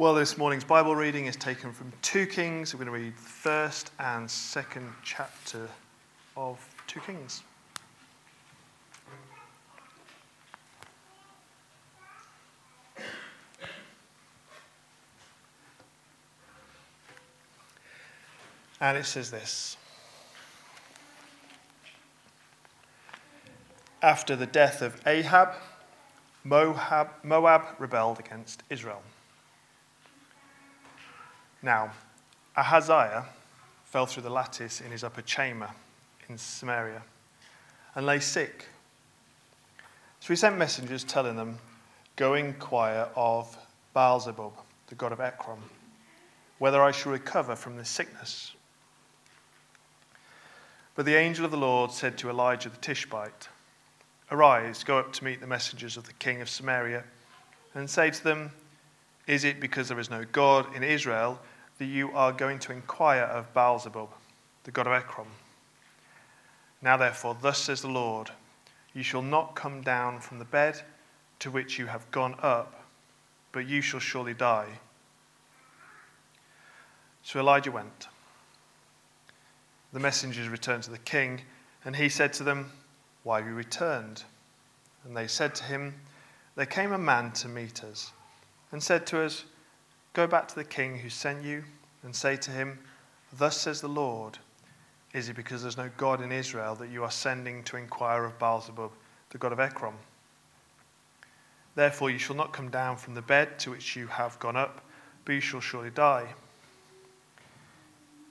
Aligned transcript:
Well, 0.00 0.14
this 0.14 0.38
morning's 0.38 0.62
Bible 0.62 0.94
reading 0.94 1.26
is 1.26 1.34
taken 1.34 1.72
from 1.72 1.92
2 2.02 2.26
Kings. 2.26 2.72
We're 2.72 2.84
going 2.84 2.86
to 2.86 3.04
read 3.04 3.16
the 3.16 3.20
first 3.20 3.90
and 3.98 4.30
second 4.30 4.92
chapter 5.02 5.68
of 6.36 6.64
2 6.86 7.00
Kings. 7.00 7.42
And 18.80 18.96
it 18.96 19.04
says 19.04 19.32
this 19.32 19.76
After 24.00 24.36
the 24.36 24.46
death 24.46 24.80
of 24.80 25.00
Ahab, 25.08 25.54
Moab, 26.44 27.08
Moab 27.24 27.62
rebelled 27.80 28.20
against 28.20 28.62
Israel. 28.70 29.02
Now, 31.62 31.92
Ahaziah 32.56 33.26
fell 33.84 34.06
through 34.06 34.22
the 34.24 34.30
lattice 34.30 34.80
in 34.80 34.90
his 34.90 35.02
upper 35.02 35.22
chamber 35.22 35.70
in 36.28 36.38
Samaria 36.38 37.02
and 37.94 38.06
lay 38.06 38.20
sick. 38.20 38.66
So 40.20 40.28
he 40.28 40.36
sent 40.36 40.58
messengers 40.58 41.04
telling 41.04 41.36
them, 41.36 41.58
Go 42.16 42.34
inquire 42.34 43.08
of 43.14 43.56
Baalzebub, 43.94 44.52
the 44.88 44.94
god 44.94 45.12
of 45.12 45.20
Ekron, 45.20 45.58
whether 46.58 46.82
I 46.82 46.90
shall 46.90 47.12
recover 47.12 47.56
from 47.56 47.76
this 47.76 47.88
sickness. 47.88 48.52
But 50.94 51.06
the 51.06 51.14
angel 51.14 51.44
of 51.44 51.52
the 51.52 51.56
Lord 51.56 51.92
said 51.92 52.18
to 52.18 52.28
Elijah 52.28 52.68
the 52.68 52.76
Tishbite, 52.76 53.48
Arise, 54.30 54.82
go 54.82 54.98
up 54.98 55.12
to 55.14 55.24
meet 55.24 55.40
the 55.40 55.46
messengers 55.46 55.96
of 55.96 56.04
the 56.04 56.12
king 56.14 56.40
of 56.40 56.48
Samaria, 56.48 57.04
and 57.74 57.88
say 57.88 58.10
to 58.10 58.24
them, 58.24 58.50
Is 59.26 59.44
it 59.44 59.60
because 59.60 59.88
there 59.88 60.00
is 60.00 60.10
no 60.10 60.24
God 60.32 60.74
in 60.74 60.82
Israel 60.82 61.38
that 61.78 61.86
you 61.86 62.10
are 62.12 62.32
going 62.32 62.58
to 62.60 62.72
inquire 62.72 63.22
of 63.22 63.54
Baalzebub, 63.54 64.08
the 64.64 64.70
god 64.70 64.86
of 64.86 64.92
Ekron? 64.92 65.28
Now 66.82 66.96
therefore, 66.96 67.36
thus 67.40 67.58
says 67.58 67.82
the 67.82 67.88
Lord, 67.88 68.30
You 68.94 69.02
shall 69.02 69.22
not 69.22 69.54
come 69.54 69.82
down 69.82 70.20
from 70.20 70.38
the 70.38 70.44
bed 70.44 70.80
to 71.40 71.50
which 71.50 71.78
you 71.78 71.86
have 71.86 72.10
gone 72.10 72.34
up, 72.42 72.84
but 73.52 73.66
you 73.66 73.80
shall 73.80 74.00
surely 74.00 74.34
die. 74.34 74.80
So 77.22 77.40
Elijah 77.40 77.70
went. 77.70 78.08
The 79.92 80.00
messengers 80.00 80.48
returned 80.48 80.82
to 80.84 80.90
the 80.90 80.98
king, 80.98 81.42
and 81.84 81.96
he 81.96 82.08
said 82.08 82.32
to 82.34 82.44
them, 82.44 82.72
Why 83.22 83.38
have 83.38 83.48
you 83.48 83.54
returned? 83.54 84.24
And 85.04 85.16
they 85.16 85.26
said 85.26 85.54
to 85.56 85.64
him, 85.64 85.94
There 86.56 86.66
came 86.66 86.92
a 86.92 86.98
man 86.98 87.32
to 87.32 87.48
meet 87.48 87.84
us, 87.84 88.12
and 88.72 88.82
said 88.82 89.06
to 89.08 89.22
us, 89.22 89.44
Go 90.18 90.26
back 90.26 90.48
to 90.48 90.56
the 90.56 90.64
king 90.64 90.98
who 90.98 91.10
sent 91.10 91.44
you, 91.44 91.62
and 92.02 92.12
say 92.12 92.34
to 92.38 92.50
him, 92.50 92.80
Thus 93.38 93.56
says 93.56 93.80
the 93.80 93.86
Lord, 93.86 94.36
Is 95.12 95.28
it 95.28 95.36
because 95.36 95.62
there's 95.62 95.76
no 95.76 95.90
God 95.96 96.20
in 96.20 96.32
Israel 96.32 96.74
that 96.74 96.90
you 96.90 97.04
are 97.04 97.10
sending 97.12 97.62
to 97.62 97.76
inquire 97.76 98.24
of 98.24 98.36
Baalzebub, 98.36 98.90
the 99.30 99.38
god 99.38 99.52
of 99.52 99.60
Ekron? 99.60 99.94
Therefore 101.76 102.10
you 102.10 102.18
shall 102.18 102.34
not 102.34 102.52
come 102.52 102.68
down 102.68 102.96
from 102.96 103.14
the 103.14 103.22
bed 103.22 103.60
to 103.60 103.70
which 103.70 103.94
you 103.94 104.08
have 104.08 104.36
gone 104.40 104.56
up, 104.56 104.84
but 105.24 105.36
you 105.36 105.40
shall 105.40 105.60
surely 105.60 105.90
die. 105.90 106.26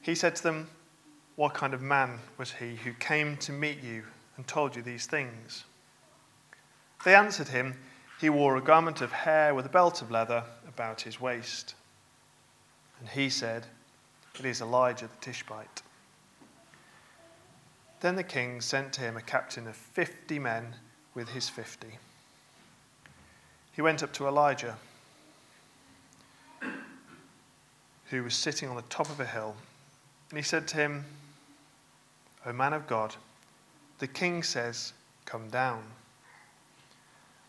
He 0.02 0.14
said 0.14 0.36
to 0.36 0.44
them, 0.44 0.68
what 1.38 1.54
kind 1.54 1.74
of 1.74 1.82
man 1.82 2.20
was 2.38 2.52
he 2.52 2.76
who 2.76 2.92
came 2.96 3.38
to 3.38 3.54
meet 3.54 3.82
you 3.82 4.04
and 4.36 4.46
told 4.46 4.76
you 4.76 4.82
these 4.82 5.06
things? 5.06 5.64
They 7.06 7.16
answered 7.16 7.48
him, 7.48 7.80
He 8.20 8.30
wore 8.30 8.58
a 8.58 8.62
garment 8.62 9.00
of 9.00 9.14
hair 9.14 9.56
with 9.56 9.66
a 9.66 9.70
belt 9.70 10.02
of 10.02 10.12
leather 10.12 10.44
about 10.68 11.00
his 11.00 11.22
waist. 11.22 11.76
And 13.00 13.10
he 13.10 13.30
said, 13.30 13.68
It 14.40 14.46
is 14.46 14.62
Elijah 14.62 15.08
the 15.08 15.22
Tishbite. 15.22 15.82
Then 18.00 18.16
the 18.16 18.24
king 18.24 18.62
sent 18.62 18.94
to 18.94 19.02
him 19.02 19.18
a 19.18 19.22
captain 19.22 19.68
of 19.68 19.76
fifty 19.76 20.40
men 20.40 20.76
with 21.14 21.30
his 21.30 21.50
fifty. 21.50 21.98
He 23.74 23.82
went 23.82 24.04
up 24.04 24.14
to 24.14 24.28
Elijah, 24.28 24.78
who 28.10 28.24
was 28.24 28.36
sitting 28.36 28.70
on 28.70 28.76
the 28.76 28.82
top 28.84 29.10
of 29.10 29.20
a 29.20 29.26
hill, 29.26 29.56
and 30.30 30.38
he 30.38 30.44
said 30.44 30.68
to 30.70 30.78
him, 30.78 31.06
O 32.46 32.54
man 32.54 32.74
of 32.74 32.88
God, 32.88 33.16
the 34.00 34.08
king 34.08 34.44
says, 34.44 34.94
Come 35.26 35.50
down. 35.50 35.84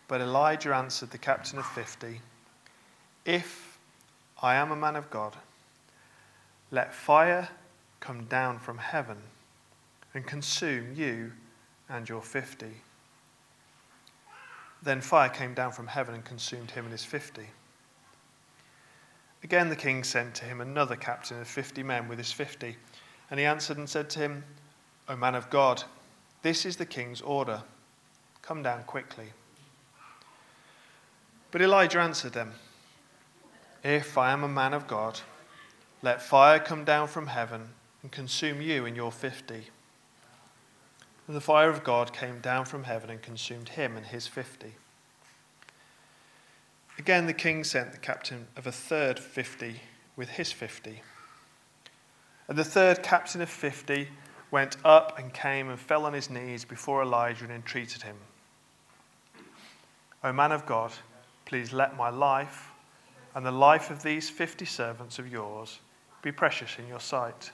But 0.09 0.21
Elijah 0.21 0.75
answered 0.75 1.11
the 1.11 1.19
captain 1.19 1.59
of 1.59 1.67
fifty, 1.67 2.21
If 3.25 3.68
I 4.41 4.55
am 4.55 4.71
a 4.71 4.77
man 4.77 4.95
of 4.95 5.11
God, 5.11 5.35
let 6.71 6.95
fire 6.95 7.49
come 8.01 8.27
down 8.27 8.59
from 8.59 8.79
heaven 8.79 9.17
and 10.15 10.27
consume 10.27 10.95
you 10.95 11.33
and 11.89 12.09
your 12.09 12.23
fifty. 12.23 12.83
Then 14.83 15.01
fire 15.01 15.29
came 15.29 15.55
down 15.55 15.73
from 15.73 15.89
heaven 15.89 16.15
and 16.15 16.25
consumed 16.25 16.71
him 16.71 16.85
and 16.85 16.93
his 16.93 17.05
fifty. 17.05 17.49
Again 19.43 19.69
the 19.69 19.77
king 19.77 20.05
sent 20.05 20.37
to 20.37 20.45
him 20.45 20.61
another 20.61 20.95
captain 20.97 21.41
of 21.41 21.49
fifty 21.49 21.83
men 21.83 22.07
with 22.09 22.19
his 22.19 22.31
fifty, 22.31 22.77
and 23.31 23.41
he 23.41 23.47
answered 23.47 23.77
and 23.77 23.89
said 23.89 24.09
to 24.11 24.21
him, 24.21 24.45
O 25.09 25.17
man 25.17 25.35
of 25.35 25.51
God, 25.51 25.83
this 26.43 26.65
is 26.65 26.77
the 26.77 26.87
king's 26.87 27.21
order. 27.21 27.63
Come 28.43 28.63
down 28.63 28.85
quickly. 28.85 29.27
But 31.51 31.61
Elijah 31.61 32.01
answered 32.01 32.35
them, 32.35 32.53
If 33.85 34.19
I 34.19 34.33
am 34.33 34.43
a 34.43 34.49
man 34.49 34.75
of 34.75 34.87
God, 34.89 35.21
let 36.03 36.23
fire 36.23 36.59
come 36.59 36.85
down 36.85 37.09
from 37.09 37.29
heaven 37.29 37.69
and 38.03 38.11
consume 38.11 38.61
you 38.61 38.87
and 38.87 38.97
your 38.97 39.13
fifty. 39.13 39.69
And 41.27 41.37
the 41.37 41.41
fire 41.41 41.71
of 41.71 41.85
God 41.85 42.13
came 42.13 42.41
down 42.41 42.65
from 42.65 42.85
heaven 42.85 43.11
and 43.11 43.23
consumed 43.23 43.71
him 43.71 43.97
and 43.97 44.07
his 44.07 44.27
fifty. 44.27 44.75
Again, 46.99 47.27
the 47.27 47.33
king 47.33 47.63
sent 47.63 47.93
the 47.93 47.99
captain 47.99 48.49
of 48.57 48.67
a 48.67 48.73
third 48.73 49.19
fifty 49.19 49.83
with 50.17 50.31
his 50.31 50.51
fifty. 50.51 51.03
And 52.49 52.59
the 52.59 52.65
third 52.65 53.03
captain 53.03 53.41
of 53.41 53.49
fifty 53.49 54.09
went 54.51 54.77
up 54.85 55.19
and 55.19 55.33
came 55.33 55.69
and 55.69 55.79
fell 55.79 56.07
on 56.07 56.15
his 56.15 56.31
knees 56.31 56.65
before 56.65 57.03
Elijah 57.03 57.45
and 57.45 57.53
entreated 57.53 58.03
him. 58.03 58.17
O 60.25 60.33
man 60.33 60.51
of 60.51 60.67
God, 60.67 60.93
please 61.45 61.73
let 61.73 61.97
my 61.97 62.09
life 62.09 62.73
and 63.39 63.47
the 63.47 63.53
life 63.53 63.93
of 63.93 64.03
these 64.03 64.29
fifty 64.29 64.65
servants 64.65 65.21
of 65.21 65.31
yours 65.31 65.79
be 66.23 66.33
precious 66.33 66.77
in 66.77 66.89
your 66.89 66.99
sight. 66.99 67.53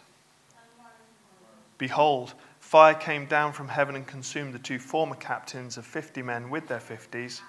Behold, 1.77 2.33
fire 2.59 2.95
came 2.95 3.27
down 3.27 3.53
from 3.53 3.69
heaven 3.69 3.95
and 3.95 4.07
consumed 4.07 4.55
the 4.55 4.59
two 4.59 4.79
former 4.79 5.15
captains 5.15 5.77
of 5.77 5.85
fifty 5.85 6.23
men 6.23 6.49
with 6.49 6.69
their 6.69 6.81
fifties. 6.81 7.43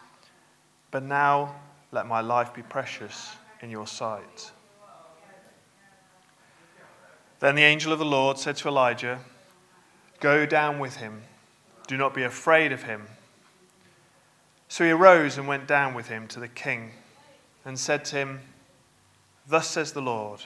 But 0.91 1.03
now 1.03 1.55
let 1.93 2.07
my 2.07 2.19
life 2.19 2.53
be 2.53 2.61
precious 2.61 3.31
in 3.61 3.69
your 3.69 3.87
sight. 3.87 4.51
Then 7.39 7.55
the 7.55 7.63
angel 7.63 7.93
of 7.93 7.99
the 7.99 8.03
Lord 8.03 8.37
said 8.37 8.57
to 8.57 8.67
Elijah, 8.67 9.19
Go 10.19 10.45
down 10.45 10.79
with 10.79 10.97
him. 10.97 11.21
Do 11.87 11.95
not 11.95 12.13
be 12.13 12.23
afraid 12.23 12.73
of 12.73 12.83
him. 12.83 13.07
So 14.67 14.83
he 14.83 14.91
arose 14.91 15.37
and 15.37 15.47
went 15.47 15.69
down 15.69 15.93
with 15.93 16.09
him 16.09 16.27
to 16.27 16.41
the 16.41 16.49
king 16.49 16.91
and 17.65 17.77
said 17.77 18.05
to 18.05 18.15
him, 18.15 18.41
Thus 19.47 19.67
says 19.67 19.91
the 19.91 20.01
Lord, 20.01 20.41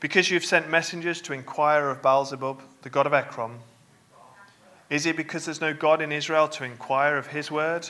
because 0.00 0.30
you 0.30 0.34
have 0.34 0.44
sent 0.44 0.68
messengers 0.68 1.20
to 1.22 1.32
inquire 1.32 1.88
of 1.90 2.02
Baalzebub, 2.02 2.60
the 2.82 2.90
god 2.90 3.06
of 3.06 3.12
Ekron, 3.12 3.58
is 4.88 5.06
it 5.06 5.16
because 5.16 5.44
there's 5.44 5.60
no 5.60 5.74
God 5.74 6.00
in 6.00 6.12
Israel 6.12 6.48
to 6.48 6.64
inquire 6.64 7.16
of 7.16 7.26
his 7.26 7.50
word? 7.50 7.88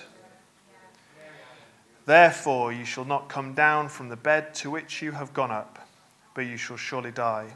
Therefore, 2.06 2.72
you 2.72 2.84
shall 2.84 3.04
not 3.04 3.28
come 3.28 3.52
down 3.52 3.88
from 3.88 4.08
the 4.08 4.16
bed 4.16 4.54
to 4.56 4.70
which 4.70 5.02
you 5.02 5.12
have 5.12 5.34
gone 5.34 5.50
up, 5.50 5.86
but 6.34 6.42
you 6.42 6.56
shall 6.56 6.76
surely 6.76 7.10
die. 7.10 7.48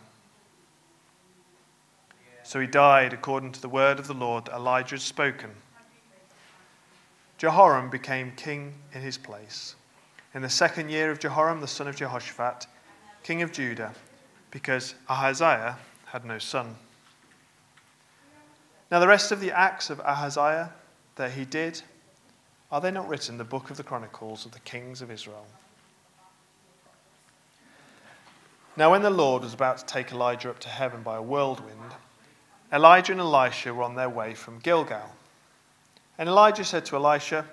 So 2.42 2.60
he 2.60 2.66
died 2.66 3.12
according 3.12 3.52
to 3.52 3.62
the 3.62 3.68
word 3.68 3.98
of 3.98 4.08
the 4.08 4.14
Lord 4.14 4.48
Elijah 4.48 4.96
had 4.96 5.00
spoken. 5.00 5.50
Jehoram 7.38 7.88
became 7.88 8.32
king 8.36 8.74
in 8.92 9.00
his 9.00 9.16
place. 9.16 9.76
In 10.34 10.42
the 10.42 10.48
second 10.48 10.90
year 10.90 11.10
of 11.10 11.18
Jehoram, 11.18 11.60
the 11.60 11.66
son 11.66 11.88
of 11.88 11.96
Jehoshaphat, 11.96 12.66
king 13.22 13.42
of 13.42 13.52
Judah, 13.52 13.92
because 14.50 14.94
Ahaziah 15.08 15.76
had 16.06 16.24
no 16.24 16.38
son. 16.38 16.76
Now, 18.90 19.00
the 19.00 19.08
rest 19.08 19.32
of 19.32 19.40
the 19.40 19.52
acts 19.52 19.90
of 19.90 20.00
Ahaziah 20.00 20.72
that 21.16 21.32
he 21.32 21.44
did, 21.44 21.82
are 22.70 22.80
they 22.80 22.90
not 22.90 23.08
written 23.08 23.34
in 23.34 23.38
the 23.38 23.44
book 23.44 23.70
of 23.70 23.76
the 23.76 23.82
Chronicles 23.82 24.46
of 24.46 24.52
the 24.52 24.60
kings 24.60 25.02
of 25.02 25.10
Israel? 25.10 25.46
Now, 28.76 28.92
when 28.92 29.02
the 29.02 29.10
Lord 29.10 29.42
was 29.42 29.54
about 29.54 29.78
to 29.78 29.86
take 29.86 30.12
Elijah 30.12 30.50
up 30.50 30.60
to 30.60 30.68
heaven 30.68 31.02
by 31.02 31.16
a 31.16 31.22
whirlwind, 31.22 31.94
Elijah 32.72 33.12
and 33.12 33.20
Elisha 33.20 33.74
were 33.74 33.82
on 33.82 33.96
their 33.96 34.08
way 34.08 34.34
from 34.34 34.60
Gilgal. 34.60 35.10
And 36.18 36.28
Elijah 36.28 36.64
said 36.64 36.84
to 36.86 36.96
Elisha, 36.96 37.44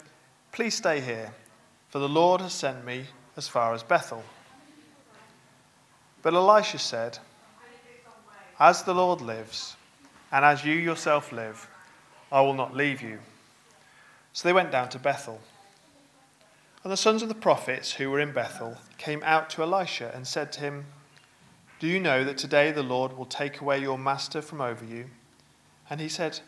Please 0.51 0.75
stay 0.75 1.01
here, 1.01 1.33
for 1.89 2.00
the 2.00 2.10
Lord 2.10 2.42
has 2.42 2.54
sent 2.54 2.86
me 2.86 3.06
as 3.36 3.48
far 3.48 3.74
as 3.74 3.84
Bethel. 3.84 4.24
But 6.22 6.34
Elisha 6.34 6.80
said, 6.80 7.19
As 8.60 8.84
the 8.84 8.94
Lord 8.94 9.22
lives, 9.22 9.75
and 10.31 10.44
as 10.44 10.66
you 10.66 10.74
yourself 10.74 11.31
live, 11.31 11.69
I 12.31 12.42
will 12.42 12.54
not 12.54 12.75
leave 12.75 13.01
you. 13.01 13.19
So 14.34 14.48
they 14.48 14.54
went 14.54 14.72
down 14.72 14.89
to 14.89 15.00
Bethel. 15.00 15.39
And 16.84 16.92
the 16.92 16.98
sons 16.98 17.22
of 17.22 17.30
the 17.30 17.36
prophets 17.36 17.94
who 17.94 18.10
were 18.10 18.19
in 18.19 18.34
Bethel 18.34 18.78
came 18.98 19.22
out 19.24 19.50
to 19.51 19.63
Elisha 19.63 20.12
and 20.13 20.28
said 20.28 20.51
to 20.54 20.60
him, 20.60 20.86
Do 21.80 21.88
you 21.88 22.00
know 22.00 22.24
that 22.24 22.38
today 22.38 22.72
the 22.72 22.84
Lord 22.84 23.18
will 23.18 23.25
take 23.25 23.62
away 23.62 23.80
your 23.80 23.98
master 23.98 24.42
from 24.42 24.62
over 24.62 24.86
you? 24.86 25.06
And 25.89 26.01
he 26.01 26.10
said, 26.10 26.42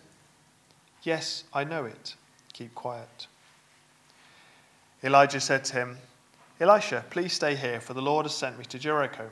Yes, 1.01 1.45
I 1.53 1.63
know 1.63 1.85
it. 1.85 2.15
Keep 2.51 2.75
quiet. 2.75 3.27
Elijah 5.03 5.39
said 5.39 5.63
to 5.65 5.73
him, 5.73 5.97
Elisha, 6.59 7.05
please 7.09 7.33
stay 7.33 7.55
here, 7.55 7.79
for 7.79 7.93
the 7.93 8.01
Lord 8.01 8.25
has 8.25 8.35
sent 8.35 8.59
me 8.59 8.65
to 8.65 8.77
Jericho. 8.77 9.29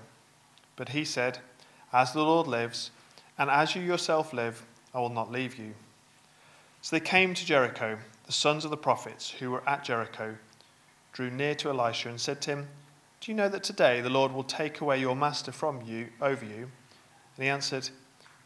But 0.78 0.90
he 0.90 1.04
said, 1.04 1.40
As 1.92 2.14
the 2.14 2.24
Lord 2.24 2.48
lives, 2.48 2.92
and 3.38 3.50
as 3.50 3.76
you 3.76 3.82
yourself 3.82 4.32
live, 4.34 4.66
I 4.94 5.00
will 5.00 5.10
not 5.10 5.32
leave 5.32 5.58
you. 5.58 5.74
So 6.82 6.96
they 6.96 7.02
came 7.02 7.34
to 7.34 7.46
Jericho. 7.46 7.98
The 8.26 8.32
sons 8.32 8.64
of 8.64 8.72
the 8.72 8.78
prophets 8.78 9.30
who 9.30 9.52
were 9.52 9.68
at 9.68 9.84
Jericho 9.84 10.36
drew 11.12 11.30
near 11.30 11.56
to 11.56 11.70
Elisha 11.70 12.10
and 12.10 12.20
said 12.20 12.42
to 12.44 12.52
him, 12.52 12.68
Do 13.20 13.32
you 13.32 13.36
know 13.36 13.50
that 13.50 13.64
today 13.64 14.00
the 14.02 14.10
Lord 14.10 14.32
will 14.32 14.44
take 14.44 14.80
away 14.80 15.00
your 15.00 15.16
master 15.16 15.52
from 15.52 15.82
you 15.82 16.08
over 16.22 16.46
you? 16.46 16.70
And 17.36 17.44
he 17.44 17.48
answered, 17.48 17.90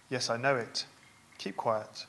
Yes, 0.10 0.30
I 0.30 0.38
know 0.38 0.56
it. 0.56 0.86
Keep 1.38 1.58
quiet. 1.58 2.06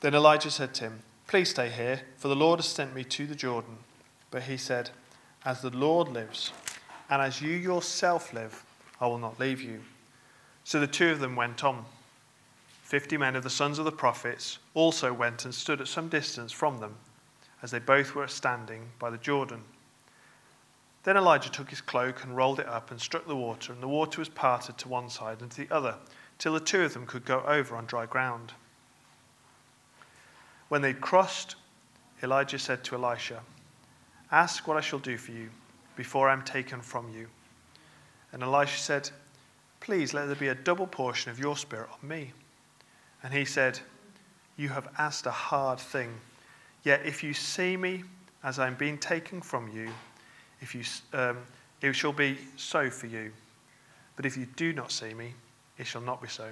Then 0.00 0.14
Elijah 0.14 0.50
said 0.50 0.74
to 0.74 0.84
him, 0.84 1.02
Please 1.28 1.50
stay 1.50 1.68
here, 1.68 2.00
for 2.16 2.28
the 2.28 2.34
Lord 2.34 2.58
has 2.58 2.66
sent 2.66 2.94
me 2.94 3.04
to 3.04 3.26
the 3.26 3.34
Jordan. 3.34 3.76
But 4.30 4.44
he 4.44 4.56
said, 4.56 4.88
As 5.44 5.60
the 5.60 5.68
Lord 5.68 6.08
lives, 6.08 6.52
and 7.10 7.20
as 7.20 7.42
you 7.42 7.50
yourself 7.50 8.32
live, 8.32 8.64
I 8.98 9.08
will 9.08 9.18
not 9.18 9.38
leave 9.38 9.60
you. 9.60 9.80
So 10.64 10.80
the 10.80 10.86
two 10.86 11.10
of 11.10 11.20
them 11.20 11.36
went 11.36 11.62
on. 11.64 11.84
Fifty 12.82 13.18
men 13.18 13.36
of 13.36 13.42
the 13.42 13.50
sons 13.50 13.78
of 13.78 13.84
the 13.84 13.92
prophets 13.92 14.58
also 14.72 15.12
went 15.12 15.44
and 15.44 15.54
stood 15.54 15.82
at 15.82 15.88
some 15.88 16.08
distance 16.08 16.50
from 16.50 16.78
them, 16.78 16.96
as 17.62 17.72
they 17.72 17.78
both 17.78 18.14
were 18.14 18.26
standing 18.26 18.88
by 18.98 19.10
the 19.10 19.18
Jordan. 19.18 19.64
Then 21.04 21.18
Elijah 21.18 21.50
took 21.50 21.68
his 21.68 21.82
cloak 21.82 22.24
and 22.24 22.38
rolled 22.38 22.58
it 22.58 22.66
up 22.66 22.90
and 22.90 22.98
struck 22.98 23.26
the 23.26 23.36
water, 23.36 23.74
and 23.74 23.82
the 23.82 23.88
water 23.88 24.18
was 24.18 24.30
parted 24.30 24.78
to 24.78 24.88
one 24.88 25.10
side 25.10 25.42
and 25.42 25.50
to 25.50 25.66
the 25.66 25.74
other, 25.74 25.96
till 26.38 26.54
the 26.54 26.60
two 26.60 26.84
of 26.84 26.94
them 26.94 27.04
could 27.04 27.26
go 27.26 27.42
over 27.46 27.76
on 27.76 27.84
dry 27.84 28.06
ground. 28.06 28.54
When 30.68 30.82
they'd 30.82 31.00
crossed, 31.00 31.56
Elijah 32.22 32.58
said 32.58 32.84
to 32.84 32.96
Elisha, 32.96 33.40
Ask 34.30 34.68
what 34.68 34.76
I 34.76 34.80
shall 34.80 34.98
do 34.98 35.16
for 35.16 35.32
you 35.32 35.48
before 35.96 36.28
I 36.28 36.32
am 36.32 36.42
taken 36.42 36.80
from 36.80 37.10
you. 37.12 37.28
And 38.32 38.42
Elisha 38.42 38.78
said, 38.78 39.10
Please 39.80 40.12
let 40.12 40.26
there 40.26 40.36
be 40.36 40.48
a 40.48 40.54
double 40.54 40.86
portion 40.86 41.30
of 41.30 41.38
your 41.38 41.56
spirit 41.56 41.88
on 41.90 42.08
me. 42.08 42.32
And 43.22 43.32
he 43.32 43.44
said, 43.44 43.80
You 44.56 44.68
have 44.70 44.88
asked 44.98 45.26
a 45.26 45.30
hard 45.30 45.78
thing. 45.78 46.12
Yet 46.84 47.06
if 47.06 47.22
you 47.22 47.32
see 47.32 47.76
me 47.76 48.04
as 48.44 48.58
I 48.58 48.66
am 48.66 48.74
being 48.74 48.98
taken 48.98 49.40
from 49.40 49.70
you, 49.72 49.90
if 50.60 50.74
you, 50.74 50.82
um, 51.18 51.38
it 51.80 51.94
shall 51.94 52.12
be 52.12 52.36
so 52.56 52.90
for 52.90 53.06
you. 53.06 53.32
But 54.16 54.26
if 54.26 54.36
you 54.36 54.46
do 54.56 54.72
not 54.72 54.92
see 54.92 55.14
me, 55.14 55.34
it 55.78 55.86
shall 55.86 56.00
not 56.00 56.20
be 56.20 56.28
so. 56.28 56.48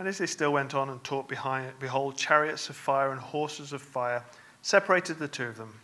And 0.00 0.08
as 0.08 0.16
they 0.16 0.24
still 0.24 0.54
went 0.54 0.74
on 0.74 0.88
and 0.88 1.04
talked 1.04 1.28
behind, 1.28 1.78
behold, 1.78 2.16
chariots 2.16 2.70
of 2.70 2.76
fire 2.76 3.12
and 3.12 3.20
horses 3.20 3.74
of 3.74 3.82
fire 3.82 4.24
separated 4.62 5.18
the 5.18 5.28
two 5.28 5.44
of 5.44 5.58
them. 5.58 5.78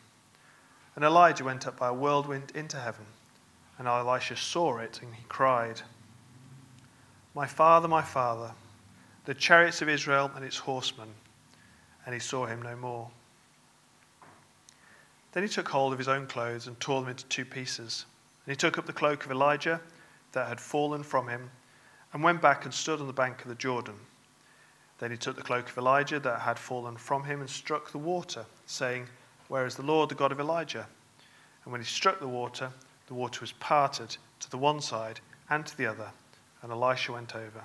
And 0.95 1.05
Elijah 1.05 1.45
went 1.45 1.67
up 1.67 1.77
by 1.77 1.89
a 1.89 1.93
whirlwind 1.93 2.51
into 2.55 2.79
heaven. 2.79 3.05
And 3.79 3.87
Elisha 3.87 4.37
saw 4.37 4.79
it, 4.79 5.01
and 5.03 5.15
he 5.15 5.23
cried, 5.29 5.83
My 7.35 7.47
father, 7.47 7.89
my 7.89 8.01
father, 8.01 8.53
the 9.27 9.35
chariots 9.35 9.83
of 9.83 9.89
Israel 9.91 10.31
and 10.35 10.43
its 10.43 10.57
horsemen. 10.57 11.11
And 12.07 12.15
he 12.15 12.21
saw 12.21 12.47
him 12.47 12.63
no 12.63 12.75
more. 12.75 13.11
Then 15.33 15.43
he 15.43 15.49
took 15.51 15.69
hold 15.69 15.93
of 15.93 15.99
his 15.99 16.09
own 16.09 16.27
clothes 16.27 16.69
and 16.69 16.81
tore 16.81 17.03
them 17.03 17.11
into 17.11 17.27
two 17.27 17.45
pieces. 17.45 18.07
And 18.47 18.53
he 18.53 18.57
took 18.57 18.79
up 18.79 18.87
the 18.87 18.95
cloak 18.95 19.27
of 19.27 19.31
Elijah 19.31 19.79
that 20.33 20.49
had 20.49 20.59
fallen 20.59 21.03
from 21.03 21.29
him 21.29 21.51
and 22.17 22.25
went 22.25 22.41
back 22.41 22.65
and 22.65 22.73
stood 22.73 22.99
on 22.99 23.07
the 23.07 23.13
bank 23.13 23.43
of 23.43 23.49
the 23.49 23.55
Jordan. 23.55 23.93
Then 25.01 25.11
he 25.11 25.19
took 25.19 25.37
the 25.37 25.43
cloak 25.43 25.69
of 25.69 25.77
Elijah 25.77 26.19
that 26.21 26.41
had 26.41 26.59
fallen 26.59 26.97
from 26.97 27.25
him 27.25 27.43
and 27.43 27.51
struck 27.51 27.93
the 27.93 27.99
water, 27.99 28.47
saying, 28.65 29.07
where 29.49 29.67
is 29.67 29.75
the 29.75 29.83
Lord, 29.83 30.09
the 30.09 30.15
God 30.15 30.33
of 30.33 30.41
Elijah? 30.41 30.87
And 31.63 31.73
when 31.73 31.83
he 31.83 31.87
struck 31.87 32.19
the 32.19 32.27
water, 32.27 32.71
the 33.09 33.13
water 33.13 33.43
was 33.43 33.53
parted 33.53 34.17
to 34.41 34.51
the 34.51 34.57
one 34.57 34.81
side 34.81 35.21
and 35.51 35.67
to 35.67 35.77
the 35.77 35.85
other, 35.85 36.11
and 36.63 36.73
Elisha 36.73 37.13
went 37.13 37.37
over. 37.37 37.65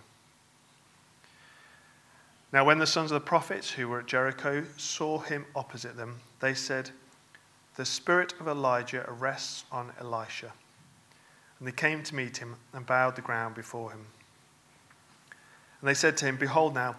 Now, 2.51 2.65
when 2.65 2.77
the 2.77 2.86
sons 2.86 3.09
of 3.09 3.21
the 3.21 3.25
prophets 3.25 3.71
who 3.71 3.88
were 3.88 4.01
at 4.01 4.06
Jericho 4.06 4.65
saw 4.75 5.19
him 5.19 5.45
opposite 5.56 5.95
them, 5.95 6.19
they 6.42 6.56
said, 6.56 6.89
The 7.77 7.86
spirit 7.86 8.33
of 8.42 8.50
Elijah 8.50 9.06
rests 9.18 9.63
on 9.71 9.94
Elisha. 9.97 10.51
And 11.57 11.65
they 11.69 11.71
came 11.71 12.04
to 12.04 12.15
meet 12.15 12.36
him 12.36 12.57
and 12.74 12.86
bowed 12.86 13.15
the 13.15 13.21
ground 13.21 13.56
before 13.56 13.92
him. 13.92 14.07
And 15.81 15.89
they 15.89 15.94
said 15.95 16.16
to 16.18 16.25
him, 16.25 16.38
Behold, 16.38 16.75
now, 16.75 16.95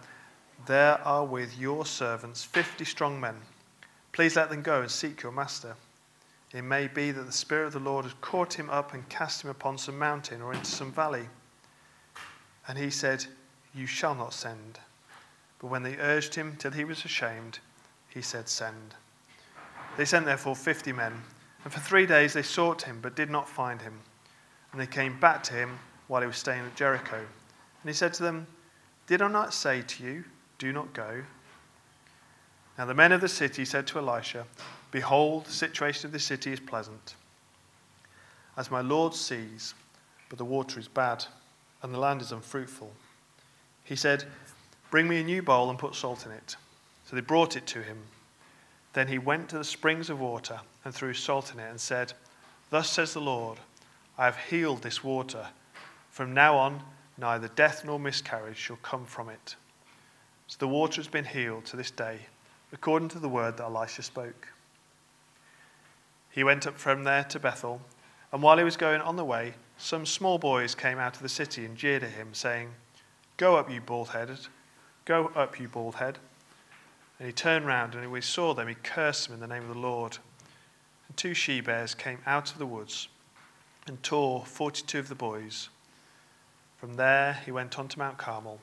there 0.65 0.99
are 1.01 1.25
with 1.25 1.57
your 1.57 1.85
servants 1.85 2.43
fifty 2.43 2.85
strong 2.85 3.19
men. 3.19 3.35
Please 4.11 4.35
let 4.35 4.49
them 4.49 4.61
go 4.61 4.81
and 4.81 4.91
seek 4.91 5.23
your 5.23 5.31
master. 5.31 5.75
It 6.53 6.61
may 6.61 6.87
be 6.87 7.11
that 7.11 7.23
the 7.23 7.31
Spirit 7.31 7.67
of 7.67 7.73
the 7.73 7.79
Lord 7.79 8.05
has 8.05 8.13
caught 8.21 8.53
him 8.53 8.69
up 8.69 8.93
and 8.93 9.07
cast 9.09 9.43
him 9.43 9.49
upon 9.49 9.77
some 9.77 9.97
mountain 9.97 10.41
or 10.41 10.53
into 10.53 10.69
some 10.69 10.91
valley. 10.91 11.27
And 12.67 12.77
he 12.77 12.91
said, 12.91 13.25
You 13.73 13.87
shall 13.87 14.13
not 14.13 14.33
send. 14.33 14.79
But 15.59 15.71
when 15.71 15.83
they 15.83 15.97
urged 15.97 16.35
him 16.35 16.55
till 16.59 16.71
he 16.71 16.83
was 16.83 17.03
ashamed, 17.05 17.59
he 18.07 18.21
said, 18.21 18.47
Send. 18.47 18.93
They 19.97 20.05
sent 20.05 20.25
therefore 20.25 20.55
fifty 20.55 20.91
men, 20.91 21.13
and 21.63 21.73
for 21.73 21.79
three 21.79 22.05
days 22.05 22.33
they 22.33 22.43
sought 22.43 22.83
him, 22.83 22.99
but 23.01 23.15
did 23.15 23.29
not 23.29 23.49
find 23.49 23.81
him. 23.81 23.99
And 24.71 24.79
they 24.79 24.87
came 24.87 25.19
back 25.19 25.41
to 25.43 25.53
him 25.53 25.79
while 26.07 26.21
he 26.21 26.27
was 26.27 26.37
staying 26.37 26.65
at 26.65 26.75
Jericho. 26.75 27.17
And 27.17 27.89
he 27.89 27.93
said 27.93 28.13
to 28.15 28.23
them, 28.23 28.45
Did 29.07 29.21
I 29.21 29.27
not 29.27 29.53
say 29.53 29.81
to 29.81 30.03
you, 30.03 30.23
Do 30.57 30.71
not 30.71 30.93
go? 30.93 31.23
Now 32.77 32.85
the 32.85 32.93
men 32.93 33.11
of 33.11 33.21
the 33.21 33.29
city 33.29 33.65
said 33.65 33.85
to 33.87 33.99
Elisha, 33.99 34.45
Behold, 34.91 35.45
the 35.45 35.51
situation 35.51 36.07
of 36.07 36.11
the 36.11 36.19
city 36.19 36.51
is 36.51 36.59
pleasant, 36.59 37.15
as 38.57 38.71
my 38.71 38.81
Lord 38.81 39.13
sees, 39.13 39.73
but 40.29 40.37
the 40.37 40.45
water 40.45 40.79
is 40.79 40.87
bad, 40.87 41.25
and 41.81 41.93
the 41.93 41.99
land 41.99 42.21
is 42.21 42.31
unfruitful. 42.31 42.91
He 43.83 43.95
said, 43.95 44.25
Bring 44.89 45.07
me 45.07 45.19
a 45.19 45.23
new 45.23 45.41
bowl 45.41 45.69
and 45.69 45.79
put 45.79 45.95
salt 45.95 46.25
in 46.25 46.31
it. 46.31 46.55
So 47.05 47.15
they 47.15 47.21
brought 47.21 47.55
it 47.55 47.65
to 47.67 47.81
him. 47.81 47.97
Then 48.93 49.07
he 49.07 49.17
went 49.17 49.49
to 49.49 49.57
the 49.57 49.63
springs 49.63 50.09
of 50.09 50.19
water 50.19 50.61
and 50.85 50.93
threw 50.93 51.13
salt 51.13 51.51
in 51.53 51.59
it 51.59 51.69
and 51.69 51.81
said, 51.81 52.13
Thus 52.69 52.89
says 52.89 53.13
the 53.13 53.21
Lord, 53.21 53.59
I 54.17 54.25
have 54.25 54.37
healed 54.37 54.83
this 54.83 55.03
water. 55.03 55.47
From 56.11 56.33
now 56.33 56.57
on, 56.57 56.83
neither 57.17 57.47
death 57.47 57.83
nor 57.85 57.99
miscarriage 57.99 58.57
shall 58.57 58.77
come 58.77 59.05
from 59.05 59.29
it. 59.29 59.55
So 60.47 60.57
the 60.59 60.67
water 60.67 60.97
has 60.97 61.07
been 61.07 61.25
healed 61.25 61.65
to 61.65 61.77
this 61.77 61.91
day 61.91 62.27
according 62.73 63.07
to 63.07 63.19
the 63.19 63.29
word 63.29 63.57
that 63.57 63.63
Elisha 63.63 64.01
spoke. 64.01 64.49
He 66.31 66.43
went 66.43 66.65
up 66.65 66.77
from 66.77 67.03
there 67.03 67.23
to 67.25 67.39
Bethel, 67.39 67.81
and 68.31 68.41
while 68.41 68.57
he 68.57 68.63
was 68.63 68.75
going 68.75 68.99
on 68.99 69.15
the 69.15 69.23
way, 69.23 69.53
some 69.77 70.05
small 70.07 70.39
boys 70.39 70.73
came 70.73 70.97
out 70.97 71.15
of 71.15 71.21
the 71.21 71.29
city 71.29 71.65
and 71.65 71.77
jeered 71.77 72.03
at 72.03 72.11
him, 72.11 72.33
saying, 72.33 72.71
Go 73.37 73.55
up, 73.55 73.69
you 73.69 73.79
bald 73.79 74.09
headed, 74.09 74.39
go 75.05 75.31
up, 75.35 75.59
you 75.59 75.67
bald 75.67 75.95
head. 75.95 76.17
And 77.19 77.27
he 77.27 77.31
turned 77.31 77.67
round, 77.67 77.93
and 77.93 78.11
when 78.11 78.21
he 78.21 78.25
saw 78.25 78.55
them, 78.55 78.67
he 78.67 78.75
cursed 78.75 79.27
them 79.27 79.35
in 79.35 79.39
the 79.39 79.47
name 79.47 79.61
of 79.63 79.73
the 79.73 79.79
Lord. 79.79 80.17
And 81.07 81.15
two 81.15 81.35
she 81.35 81.61
bears 81.61 81.93
came 81.93 82.19
out 82.25 82.51
of 82.51 82.57
the 82.57 82.65
woods 82.65 83.07
and 83.85 84.01
tore 84.01 84.45
forty 84.45 84.81
two 84.81 84.99
of 84.99 85.09
the 85.09 85.15
boys. 85.15 85.69
From 86.83 86.95
there 86.95 87.39
he 87.45 87.51
went 87.51 87.79
on 87.79 87.87
to 87.87 87.97
Mount 87.97 88.17
Carmel, 88.17 88.59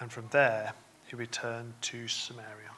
and 0.00 0.10
from 0.10 0.28
there 0.30 0.72
he 1.06 1.14
returned 1.14 1.74
to 1.82 2.08
Samaria. 2.08 2.70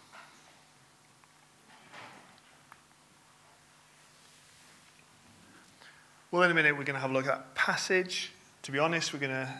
Well, 6.32 6.42
in 6.42 6.50
a 6.50 6.54
minute, 6.54 6.76
we're 6.76 6.82
going 6.82 6.96
to 6.96 7.00
have 7.00 7.12
a 7.12 7.14
look 7.14 7.26
at 7.26 7.36
that 7.36 7.54
passage. 7.54 8.32
To 8.62 8.72
be 8.72 8.80
honest, 8.80 9.12
we're 9.12 9.20
going 9.20 9.46
to 9.46 9.54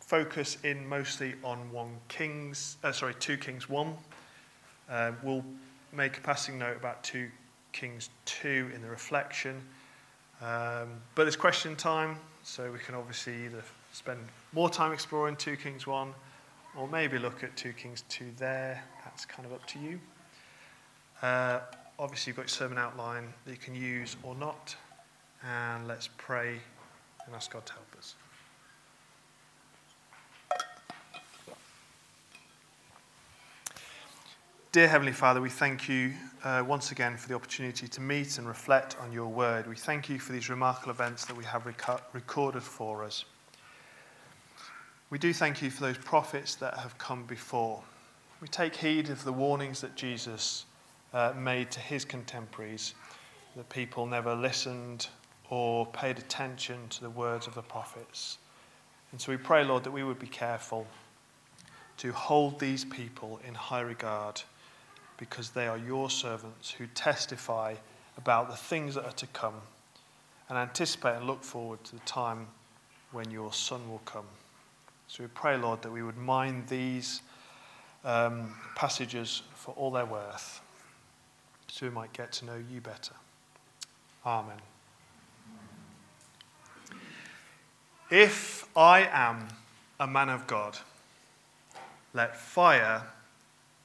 focus 0.00 0.58
in 0.62 0.86
mostly 0.86 1.32
on 1.42 1.72
one 1.72 1.96
Kings, 2.08 2.76
uh, 2.84 2.92
sorry, 2.92 3.14
two 3.14 3.38
Kings 3.38 3.66
one. 3.66 3.94
Uh, 4.90 5.12
we'll 5.22 5.42
make 5.90 6.18
a 6.18 6.20
passing 6.20 6.58
note 6.58 6.76
about 6.76 7.02
two 7.02 7.30
Kings 7.72 8.10
two 8.26 8.70
in 8.74 8.82
the 8.82 8.90
reflection. 8.90 9.62
Um, 10.42 11.00
but 11.14 11.26
it's 11.26 11.36
question 11.36 11.76
time, 11.76 12.18
so 12.42 12.70
we 12.70 12.78
can 12.78 12.94
obviously 12.94 13.44
either 13.44 13.62
spend 13.92 14.20
more 14.52 14.68
time 14.68 14.92
exploring 14.92 15.36
two 15.36 15.56
Kings 15.56 15.86
one 15.86 16.12
or 16.76 16.88
maybe 16.88 17.18
look 17.18 17.44
at 17.44 17.56
2 17.56 17.72
Kings 17.72 18.04
2 18.08 18.32
there. 18.38 18.82
That's 19.04 19.24
kind 19.24 19.46
of 19.46 19.52
up 19.52 19.66
to 19.66 19.78
you. 19.78 20.00
Uh, 21.20 21.60
obviously, 21.98 22.30
you've 22.30 22.36
got 22.36 22.42
your 22.42 22.48
sermon 22.48 22.78
outline 22.78 23.32
that 23.44 23.50
you 23.50 23.58
can 23.58 23.74
use 23.74 24.16
or 24.22 24.34
not. 24.34 24.74
And 25.44 25.86
let's 25.86 26.08
pray 26.16 26.58
and 27.26 27.34
ask 27.34 27.52
God 27.52 27.66
to 27.66 27.72
help 27.72 27.94
us. 27.98 28.14
Dear 34.72 34.88
Heavenly 34.88 35.12
Father, 35.12 35.42
we 35.42 35.50
thank 35.50 35.86
you 35.86 36.14
uh, 36.44 36.64
once 36.66 36.92
again 36.92 37.18
for 37.18 37.28
the 37.28 37.34
opportunity 37.34 37.86
to 37.86 38.00
meet 38.00 38.38
and 38.38 38.48
reflect 38.48 38.96
on 39.02 39.12
your 39.12 39.26
word. 39.26 39.66
We 39.66 39.76
thank 39.76 40.08
you 40.08 40.18
for 40.18 40.32
these 40.32 40.48
remarkable 40.48 40.92
events 40.92 41.26
that 41.26 41.36
we 41.36 41.44
have 41.44 41.66
rec- 41.66 42.14
recorded 42.14 42.62
for 42.62 43.04
us. 43.04 43.26
We 45.10 45.18
do 45.18 45.34
thank 45.34 45.60
you 45.60 45.68
for 45.68 45.82
those 45.82 45.98
prophets 45.98 46.54
that 46.54 46.78
have 46.78 46.96
come 46.96 47.24
before. 47.24 47.82
We 48.40 48.48
take 48.48 48.74
heed 48.74 49.10
of 49.10 49.22
the 49.24 49.32
warnings 49.34 49.82
that 49.82 49.94
Jesus 49.94 50.64
uh, 51.12 51.34
made 51.36 51.70
to 51.72 51.80
his 51.80 52.06
contemporaries, 52.06 52.94
that 53.56 53.68
people 53.68 54.06
never 54.06 54.34
listened 54.34 55.08
or 55.50 55.84
paid 55.84 56.18
attention 56.18 56.88
to 56.88 57.02
the 57.02 57.10
words 57.10 57.46
of 57.46 57.54
the 57.54 57.60
prophets. 57.60 58.38
And 59.10 59.20
so 59.20 59.32
we 59.32 59.36
pray, 59.36 59.64
Lord, 59.64 59.84
that 59.84 59.90
we 59.90 60.02
would 60.02 60.18
be 60.18 60.28
careful 60.28 60.86
to 61.98 62.10
hold 62.12 62.58
these 62.58 62.86
people 62.86 63.38
in 63.46 63.52
high 63.52 63.82
regard 63.82 64.40
because 65.16 65.50
they 65.50 65.66
are 65.66 65.78
your 65.78 66.10
servants 66.10 66.70
who 66.70 66.86
testify 66.88 67.74
about 68.16 68.50
the 68.50 68.56
things 68.56 68.94
that 68.94 69.04
are 69.04 69.12
to 69.12 69.26
come 69.28 69.54
and 70.48 70.58
anticipate 70.58 71.16
and 71.16 71.26
look 71.26 71.42
forward 71.42 71.82
to 71.84 71.92
the 71.92 72.00
time 72.00 72.46
when 73.12 73.30
your 73.30 73.52
Son 73.52 73.88
will 73.90 74.02
come. 74.04 74.26
So 75.06 75.22
we 75.22 75.28
pray, 75.28 75.56
Lord, 75.56 75.82
that 75.82 75.92
we 75.92 76.02
would 76.02 76.16
mind 76.16 76.68
these 76.68 77.22
um, 78.04 78.54
passages 78.74 79.42
for 79.54 79.72
all 79.72 79.90
their 79.90 80.06
worth 80.06 80.60
so 81.68 81.86
we 81.86 81.92
might 81.92 82.12
get 82.12 82.32
to 82.32 82.44
know 82.44 82.62
you 82.70 82.82
better. 82.82 83.14
Amen. 84.26 84.58
If 88.10 88.68
I 88.76 89.08
am 89.10 89.48
a 89.98 90.06
man 90.06 90.28
of 90.28 90.46
God, 90.46 90.76
let 92.12 92.36
fire 92.36 93.04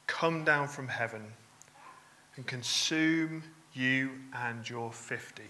come 0.08 0.44
down 0.44 0.68
from 0.68 0.88
heaven 0.88 1.22
and 2.36 2.48
consume 2.48 3.44
you 3.74 4.12
and 4.34 4.68
your 4.68 4.92
50. 4.92 5.44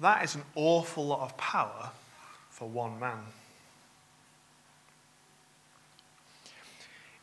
That 0.00 0.24
is 0.24 0.34
an 0.34 0.42
awful 0.54 1.06
lot 1.06 1.20
of 1.20 1.36
power 1.36 1.90
for 2.50 2.68
one 2.68 2.98
man. 3.00 3.20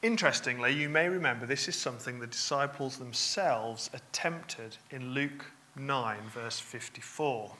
Interestingly, 0.01 0.73
you 0.73 0.89
may 0.89 1.07
remember 1.07 1.45
this 1.45 1.67
is 1.67 1.75
something 1.75 2.19
the 2.19 2.27
disciples 2.27 2.97
themselves 2.97 3.89
attempted 3.93 4.77
in 4.89 5.13
Luke 5.13 5.45
9, 5.75 6.17
verse 6.33 6.59
54. 6.59 7.51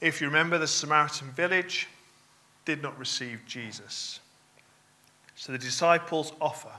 If 0.00 0.20
you 0.20 0.26
remember, 0.26 0.58
the 0.58 0.66
Samaritan 0.66 1.30
village 1.32 1.88
did 2.66 2.82
not 2.82 2.98
receive 2.98 3.40
Jesus. 3.46 4.20
So 5.38 5.52
the 5.52 5.58
disciples 5.58 6.32
offer, 6.40 6.72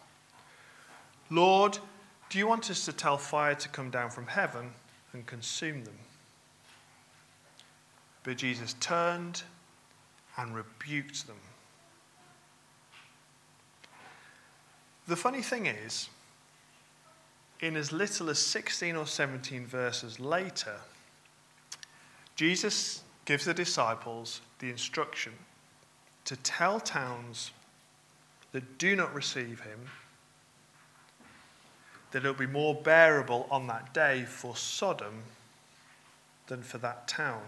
Lord, 1.29 1.79
do 2.29 2.37
you 2.37 2.45
want 2.45 2.69
us 2.69 2.83
to 2.85 2.93
tell 2.93 3.17
fire 3.17 3.55
to 3.55 3.69
come 3.69 3.89
down 3.89 4.09
from 4.09 4.27
heaven 4.27 4.71
and 5.13 5.25
consume 5.25 5.85
them? 5.85 5.97
But 8.23 8.35
Jesus 8.35 8.75
turned 8.81 9.43
and 10.35 10.53
rebuked 10.53 11.25
them. 11.25 11.37
The 15.07 15.15
funny 15.15 15.41
thing 15.41 15.65
is, 15.65 16.09
in 17.61 17.77
as 17.77 17.93
little 17.93 18.29
as 18.29 18.39
16 18.39 18.97
or 18.97 19.07
17 19.07 19.67
verses 19.67 20.19
later, 20.19 20.75
Jesus 22.35 23.03
gives 23.23 23.45
the 23.45 23.53
disciples 23.53 24.41
the 24.59 24.69
instruction 24.69 25.31
to 26.25 26.35
tell 26.35 26.81
towns 26.81 27.51
that 28.51 28.77
do 28.77 28.95
not 28.95 29.13
receive 29.13 29.61
him 29.61 29.79
that 32.11 32.19
it'll 32.19 32.33
be 32.33 32.47
more 32.47 32.73
bearable 32.73 33.47
on 33.51 33.67
that 33.67 33.93
day 33.93 34.23
for 34.23 34.55
Sodom 34.55 35.21
than 36.47 36.63
for 36.63 36.79
that 36.79 37.07
town. 37.07 37.43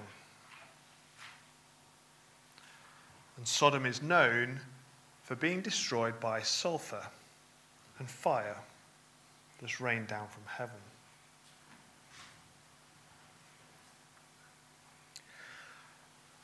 And 3.37 3.47
Sodom 3.47 3.85
is 3.85 4.03
known 4.03 4.59
for 5.23 5.35
being 5.35 5.61
destroyed 5.61 6.19
by 6.19 6.41
sulfur 6.41 7.07
and 7.97 8.09
fire 8.09 8.57
that's 9.59 9.81
rained 9.81 10.07
down 10.07 10.27
from 10.27 10.43
heaven. 10.45 10.75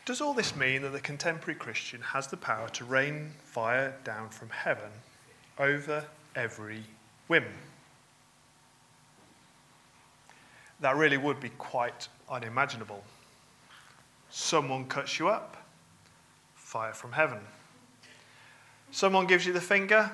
Does 0.08 0.22
all 0.22 0.34
this 0.34 0.56
mean 0.56 0.84
that 0.84 0.94
the 0.94 1.02
contemporary 1.02 1.60
Christian 1.60 2.00
has 2.00 2.28
the 2.28 2.38
power 2.38 2.70
to 2.70 2.86
rain 2.86 3.32
fire 3.44 3.94
down 4.06 4.30
from 4.30 4.48
heaven 4.48 4.90
over 5.60 6.06
every 6.34 6.82
whim? 7.28 7.44
That 10.80 10.96
really 10.96 11.18
would 11.18 11.42
be 11.42 11.50
quite 11.50 12.08
unimaginable. 12.30 13.04
Someone 14.30 14.86
cuts 14.86 15.20
you 15.20 15.28
up, 15.28 15.58
fire 16.56 16.94
from 16.94 17.12
heaven. 17.12 17.40
Someone 18.92 19.28
gives 19.28 19.46
you 19.46 19.52
the 19.52 19.60
finger, 19.60 20.10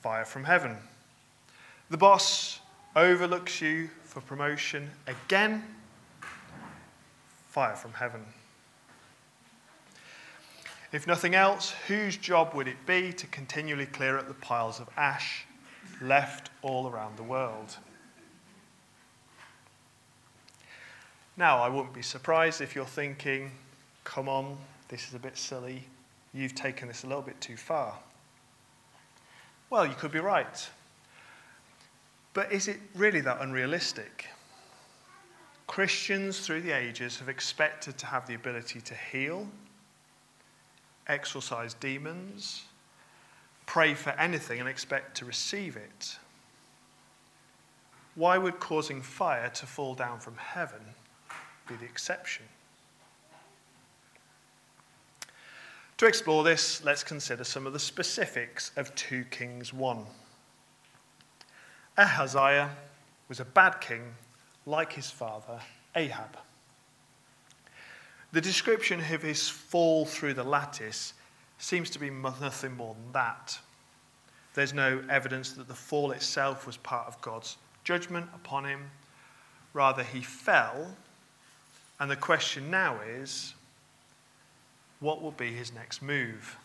fire 0.00 0.24
from 0.24 0.42
heaven. 0.42 0.76
The 1.88 1.98
boss 1.98 2.58
overlooks 2.96 3.60
you 3.60 3.90
for 4.02 4.20
promotion 4.22 4.90
again, 5.06 5.62
fire 7.46 7.76
from 7.76 7.92
heaven. 7.92 8.24
If 10.92 11.06
nothing 11.06 11.34
else, 11.34 11.74
whose 11.88 12.18
job 12.18 12.52
would 12.52 12.68
it 12.68 12.84
be 12.84 13.14
to 13.14 13.26
continually 13.28 13.86
clear 13.86 14.18
up 14.18 14.28
the 14.28 14.34
piles 14.34 14.78
of 14.78 14.90
ash 14.96 15.46
left 16.02 16.50
all 16.60 16.86
around 16.86 17.16
the 17.16 17.22
world? 17.22 17.78
Now, 21.34 21.62
I 21.62 21.70
wouldn't 21.70 21.94
be 21.94 22.02
surprised 22.02 22.60
if 22.60 22.74
you're 22.74 22.84
thinking, 22.84 23.52
come 24.04 24.28
on, 24.28 24.58
this 24.88 25.08
is 25.08 25.14
a 25.14 25.18
bit 25.18 25.38
silly. 25.38 25.84
You've 26.34 26.54
taken 26.54 26.88
this 26.88 27.04
a 27.04 27.06
little 27.06 27.22
bit 27.22 27.40
too 27.40 27.56
far. 27.56 27.98
Well, 29.70 29.86
you 29.86 29.94
could 29.94 30.12
be 30.12 30.20
right. 30.20 30.68
But 32.34 32.52
is 32.52 32.68
it 32.68 32.78
really 32.94 33.22
that 33.22 33.40
unrealistic? 33.40 34.26
Christians 35.66 36.40
through 36.40 36.60
the 36.60 36.72
ages 36.72 37.18
have 37.18 37.30
expected 37.30 37.96
to 37.96 38.06
have 38.06 38.26
the 38.26 38.34
ability 38.34 38.82
to 38.82 38.94
heal, 38.94 39.48
exorcise 41.06 41.74
demons, 41.74 42.64
pray 43.66 43.94
for 43.94 44.10
anything, 44.10 44.60
and 44.60 44.68
expect 44.68 45.16
to 45.18 45.24
receive 45.24 45.76
it. 45.76 46.16
Why 48.14 48.36
would 48.38 48.60
causing 48.60 49.00
fire 49.00 49.48
to 49.50 49.66
fall 49.66 49.94
down 49.94 50.20
from 50.20 50.36
heaven 50.36 50.80
be 51.66 51.76
the 51.76 51.84
exception? 51.84 52.44
To 55.98 56.06
explore 56.06 56.42
this, 56.42 56.84
let's 56.84 57.04
consider 57.04 57.44
some 57.44 57.66
of 57.66 57.72
the 57.72 57.78
specifics 57.78 58.72
of 58.76 58.94
2 58.96 59.24
Kings 59.30 59.72
1. 59.72 60.04
Ahaziah 61.96 62.70
was 63.28 63.38
a 63.38 63.44
bad 63.44 63.80
king, 63.80 64.14
like 64.66 64.92
his 64.92 65.10
father, 65.10 65.60
Ahab. 65.94 66.36
The 68.32 68.40
description 68.40 69.00
of 69.00 69.22
his 69.22 69.48
fall 69.48 70.06
through 70.06 70.34
the 70.34 70.44
lattice 70.44 71.12
seems 71.58 71.90
to 71.90 71.98
be 71.98 72.10
nothing 72.10 72.76
more 72.76 72.94
than 72.94 73.12
that. 73.12 73.58
There's 74.54 74.72
no 74.72 75.02
evidence 75.08 75.52
that 75.52 75.68
the 75.68 75.74
fall 75.74 76.12
itself 76.12 76.66
was 76.66 76.76
part 76.78 77.06
of 77.08 77.20
God's 77.20 77.56
judgment 77.84 78.28
upon 78.34 78.64
him. 78.64 78.90
Rather, 79.74 80.02
he 80.02 80.20
fell. 80.20 80.96
And 82.00 82.10
the 82.10 82.16
question 82.16 82.70
now 82.70 82.98
is 83.06 83.54
what 85.00 85.22
will 85.22 85.32
be 85.32 85.52
his 85.52 85.74
next 85.74 86.02
move. 86.02 86.56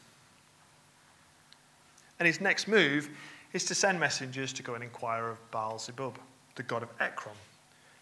And 2.19 2.25
his 2.25 2.41
next 2.41 2.67
move 2.67 3.09
is 3.53 3.65
to 3.65 3.75
send 3.75 3.99
messengers 3.99 4.53
to 4.53 4.63
go 4.63 4.73
and 4.73 4.83
inquire 4.83 5.29
of 5.29 5.51
Baal 5.51 5.79
Zebub, 5.79 6.17
the 6.55 6.63
god 6.63 6.83
of 6.83 6.89
Ekron, 6.99 7.35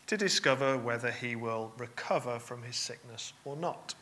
to 0.08 0.18
discover 0.18 0.78
whether 0.78 1.12
he 1.12 1.36
will 1.36 1.72
recover 1.78 2.40
from 2.40 2.62
his 2.64 2.76
sickness 2.76 3.34
or 3.44 3.56
not. 3.56 3.96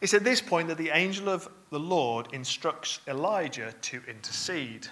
It's 0.00 0.14
at 0.14 0.24
this 0.24 0.40
point 0.40 0.68
that 0.68 0.78
the 0.78 0.90
angel 0.90 1.28
of 1.28 1.48
the 1.70 1.80
Lord 1.80 2.28
instructs 2.32 3.00
Elijah 3.08 3.74
to 3.82 4.00
intercede. 4.08 4.86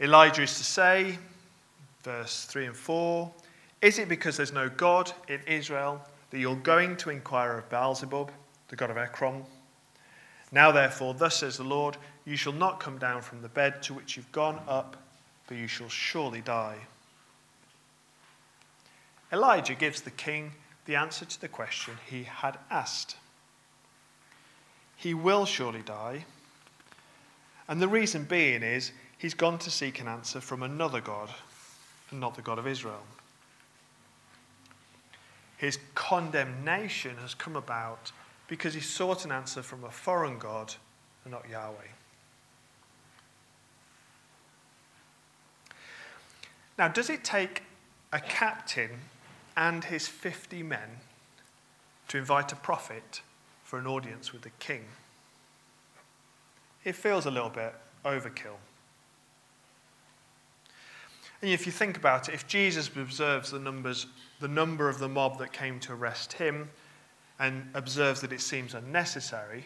Elijah 0.00 0.42
is 0.42 0.56
to 0.56 0.64
say, 0.64 1.18
verse 2.02 2.44
3 2.44 2.66
and 2.66 2.76
4, 2.76 3.30
Is 3.82 3.98
it 3.98 4.08
because 4.08 4.36
there's 4.36 4.52
no 4.52 4.68
God 4.68 5.12
in 5.26 5.40
Israel 5.46 6.00
that 6.30 6.38
you're 6.38 6.56
going 6.56 6.96
to 6.96 7.10
inquire 7.10 7.58
of 7.58 7.68
Baalzebub, 7.68 8.28
the 8.68 8.76
god 8.76 8.90
of 8.90 8.98
Ekron. 8.98 9.44
Now, 10.52 10.72
therefore, 10.72 11.14
thus 11.14 11.36
says 11.36 11.56
the 11.56 11.64
Lord, 11.64 11.96
You 12.24 12.36
shall 12.36 12.52
not 12.52 12.80
come 12.80 12.98
down 12.98 13.22
from 13.22 13.42
the 13.42 13.48
bed 13.48 13.82
to 13.84 13.94
which 13.94 14.16
you've 14.16 14.32
gone 14.32 14.60
up, 14.68 14.96
but 15.46 15.56
you 15.56 15.66
shall 15.66 15.88
surely 15.88 16.40
die. 16.40 16.76
Elijah 19.32 19.74
gives 19.74 20.00
the 20.00 20.10
king 20.10 20.52
the 20.86 20.96
answer 20.96 21.24
to 21.24 21.40
the 21.40 21.48
question 21.48 21.94
he 22.06 22.22
had 22.24 22.58
asked. 22.70 23.16
He 24.96 25.12
will 25.12 25.44
surely 25.44 25.82
die. 25.82 26.24
And 27.68 27.80
the 27.80 27.88
reason 27.88 28.24
being 28.24 28.62
is 28.62 28.92
he's 29.18 29.34
gone 29.34 29.58
to 29.58 29.70
seek 29.70 30.00
an 30.00 30.08
answer 30.08 30.40
from 30.40 30.62
another 30.62 31.00
God, 31.00 31.28
and 32.10 32.18
not 32.18 32.34
the 32.34 32.42
God 32.42 32.58
of 32.58 32.66
Israel. 32.66 33.02
His 35.58 35.78
condemnation 35.94 37.16
has 37.18 37.34
come 37.34 37.56
about 37.56 38.12
because 38.46 38.72
he 38.72 38.80
sought 38.80 39.24
an 39.24 39.32
answer 39.32 39.62
from 39.62 39.84
a 39.84 39.90
foreign 39.90 40.38
God 40.38 40.74
and 41.24 41.32
not 41.32 41.48
Yahweh. 41.48 41.74
Now, 46.78 46.88
does 46.88 47.10
it 47.10 47.24
take 47.24 47.64
a 48.12 48.20
captain 48.20 48.90
and 49.58 49.84
his 49.84 50.06
50 50.06 50.62
men 50.62 50.88
to 52.06 52.16
invite 52.16 52.52
a 52.52 52.56
prophet 52.56 53.20
for 53.64 53.78
an 53.78 53.86
audience 53.86 54.32
with 54.32 54.42
the 54.42 54.50
king? 54.60 54.84
It 56.84 56.94
feels 56.94 57.26
a 57.26 57.30
little 57.30 57.50
bit 57.50 57.74
overkill. 58.04 58.56
And 61.42 61.50
if 61.50 61.66
you 61.66 61.72
think 61.72 61.96
about 61.96 62.28
it, 62.28 62.34
if 62.34 62.46
Jesus 62.46 62.88
observes 62.96 63.50
the 63.50 63.58
numbers, 63.58 64.06
the 64.40 64.48
number 64.48 64.88
of 64.88 65.00
the 65.00 65.08
mob 65.08 65.38
that 65.38 65.52
came 65.52 65.80
to 65.80 65.92
arrest 65.92 66.34
him, 66.34 66.70
and 67.40 67.68
observes 67.74 68.20
that 68.20 68.32
it 68.32 68.40
seems 68.40 68.74
unnecessary, 68.74 69.64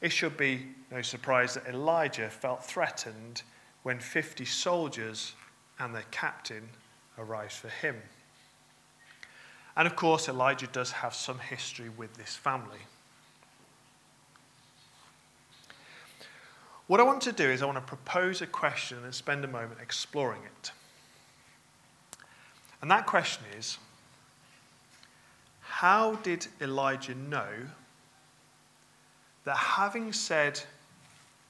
it 0.00 0.10
should 0.10 0.36
be 0.36 0.66
no 0.90 1.02
surprise 1.02 1.54
that 1.54 1.66
Elijah 1.66 2.30
felt 2.30 2.64
threatened 2.64 3.42
when 3.84 4.00
50 4.00 4.44
soldiers 4.44 5.34
and 5.78 5.94
their 5.94 6.04
captain 6.10 6.68
arrived 7.16 7.52
for 7.52 7.68
him. 7.68 7.96
And 9.78 9.86
of 9.86 9.94
course, 9.94 10.28
Elijah 10.28 10.66
does 10.66 10.90
have 10.90 11.14
some 11.14 11.38
history 11.38 11.88
with 11.88 12.12
this 12.14 12.34
family. 12.34 12.80
What 16.88 16.98
I 16.98 17.04
want 17.04 17.22
to 17.22 17.32
do 17.32 17.48
is 17.48 17.62
I 17.62 17.66
want 17.66 17.78
to 17.78 17.82
propose 17.82 18.42
a 18.42 18.46
question 18.46 18.98
and 19.04 19.14
spend 19.14 19.44
a 19.44 19.48
moment 19.48 19.80
exploring 19.80 20.40
it. 20.44 20.72
And 22.82 22.90
that 22.90 23.06
question 23.06 23.44
is 23.56 23.78
How 25.60 26.16
did 26.16 26.48
Elijah 26.60 27.14
know 27.14 27.48
that 29.44 29.56
having 29.56 30.12
said, 30.12 30.60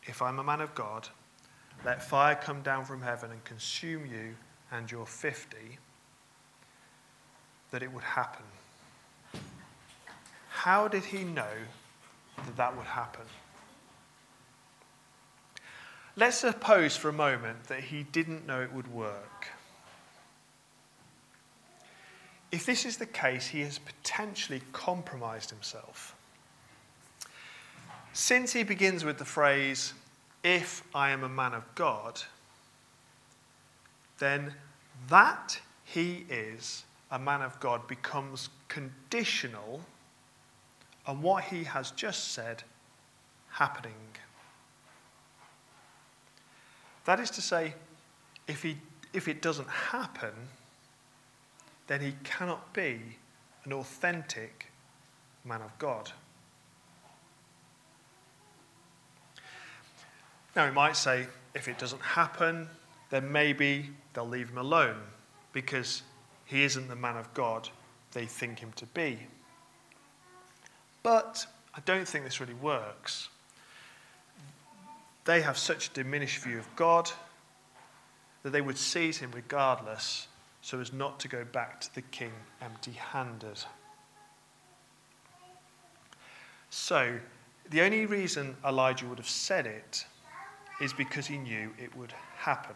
If 0.04 0.20
I'm 0.20 0.38
a 0.38 0.44
man 0.44 0.60
of 0.60 0.74
God, 0.74 1.08
let 1.82 2.02
fire 2.02 2.34
come 2.34 2.60
down 2.60 2.84
from 2.84 3.00
heaven 3.00 3.30
and 3.30 3.42
consume 3.44 4.04
you 4.04 4.34
and 4.70 4.90
your 4.90 5.06
50, 5.06 5.78
that 7.70 7.82
it 7.82 7.92
would 7.92 8.04
happen. 8.04 8.44
How 10.48 10.88
did 10.88 11.04
he 11.04 11.24
know 11.24 11.54
that 12.36 12.56
that 12.56 12.76
would 12.76 12.86
happen? 12.86 13.24
Let's 16.16 16.38
suppose 16.38 16.96
for 16.96 17.10
a 17.10 17.12
moment 17.12 17.64
that 17.64 17.80
he 17.80 18.02
didn't 18.02 18.46
know 18.46 18.60
it 18.60 18.72
would 18.72 18.92
work. 18.92 19.48
If 22.50 22.66
this 22.66 22.84
is 22.84 22.96
the 22.96 23.06
case, 23.06 23.46
he 23.46 23.60
has 23.60 23.78
potentially 23.78 24.62
compromised 24.72 25.50
himself. 25.50 26.16
Since 28.12 28.52
he 28.52 28.64
begins 28.64 29.04
with 29.04 29.18
the 29.18 29.24
phrase, 29.24 29.92
if 30.42 30.82
I 30.94 31.10
am 31.10 31.22
a 31.22 31.28
man 31.28 31.54
of 31.54 31.62
God, 31.74 32.20
then 34.18 34.54
that 35.08 35.60
he 35.84 36.26
is 36.28 36.82
a 37.10 37.18
man 37.18 37.42
of 37.42 37.58
God 37.60 37.86
becomes 37.86 38.50
conditional 38.68 39.80
on 41.06 41.22
what 41.22 41.44
he 41.44 41.64
has 41.64 41.90
just 41.92 42.32
said 42.32 42.62
happening. 43.50 43.94
That 47.06 47.18
is 47.20 47.30
to 47.30 47.40
say, 47.40 47.72
if, 48.46 48.62
he, 48.62 48.76
if 49.14 49.28
it 49.28 49.40
doesn't 49.40 49.68
happen, 49.68 50.32
then 51.86 52.02
he 52.02 52.12
cannot 52.22 52.74
be 52.74 53.00
an 53.64 53.72
authentic 53.72 54.70
man 55.44 55.62
of 55.62 55.76
God. 55.78 56.12
Now, 60.54 60.66
we 60.66 60.72
might 60.72 60.96
say 60.96 61.26
if 61.54 61.68
it 61.68 61.78
doesn't 61.78 62.02
happen, 62.02 62.68
then 63.10 63.32
maybe 63.32 63.90
they'll 64.12 64.28
leave 64.28 64.50
him 64.50 64.58
alone 64.58 64.96
because 65.52 66.02
he 66.48 66.64
isn't 66.64 66.88
the 66.88 66.96
man 66.96 67.16
of 67.16 67.32
God 67.34 67.68
they 68.12 68.24
think 68.24 68.58
him 68.58 68.72
to 68.76 68.86
be. 68.86 69.18
But 71.02 71.46
I 71.74 71.80
don't 71.84 72.08
think 72.08 72.24
this 72.24 72.40
really 72.40 72.54
works. 72.54 73.28
They 75.26 75.42
have 75.42 75.58
such 75.58 75.88
a 75.88 75.92
diminished 75.92 76.42
view 76.42 76.58
of 76.58 76.74
God 76.74 77.10
that 78.42 78.50
they 78.50 78.62
would 78.62 78.78
seize 78.78 79.18
him 79.18 79.30
regardless 79.34 80.26
so 80.62 80.80
as 80.80 80.90
not 80.90 81.20
to 81.20 81.28
go 81.28 81.44
back 81.44 81.82
to 81.82 81.94
the 81.94 82.02
king 82.02 82.32
empty 82.62 82.92
handed. 82.92 83.62
So, 86.70 87.18
the 87.70 87.82
only 87.82 88.06
reason 88.06 88.56
Elijah 88.66 89.06
would 89.06 89.18
have 89.18 89.28
said 89.28 89.66
it 89.66 90.06
is 90.80 90.94
because 90.94 91.26
he 91.26 91.36
knew 91.36 91.72
it 91.78 91.94
would 91.94 92.14
happen. 92.38 92.74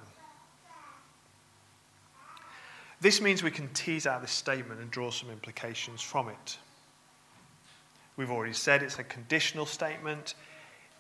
This 3.03 3.21
means 3.21 3.43
we 3.43 3.51
can 3.51 3.69
tease 3.71 4.07
out 4.07 4.23
this 4.23 4.31
statement 4.31 4.81
and 4.81 4.89
draw 4.89 5.11
some 5.11 5.29
implications 5.29 6.01
from 6.01 6.29
it. 6.29 6.59
We've 8.17 8.31
already 8.31 8.53
said 8.53 8.81
it's 8.81 9.01
a 9.01 9.05
conditional 9.05 9.67
statement. 9.67 10.37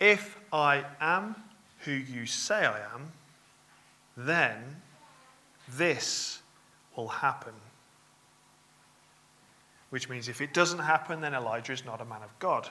If 0.01 0.37
I 0.53 0.85
am 1.01 1.37
who 1.85 1.93
you 1.93 2.27
say 2.27 2.67
I 2.67 2.81
am, 2.93 3.13
then 4.17 4.83
this 5.77 6.43
will 6.97 7.07
happen. 7.07 7.55
Which 9.91 10.09
means 10.09 10.29
if 10.29 10.41
it 10.41 10.53
doesn't 10.53 10.81
happen, 10.81 11.21
then 11.21 11.35
Elijah 11.35 11.73
is 11.73 11.85
not 11.85 12.01
a 12.01 12.05
man 12.05 12.23
of 12.25 12.37
God. 12.41 12.69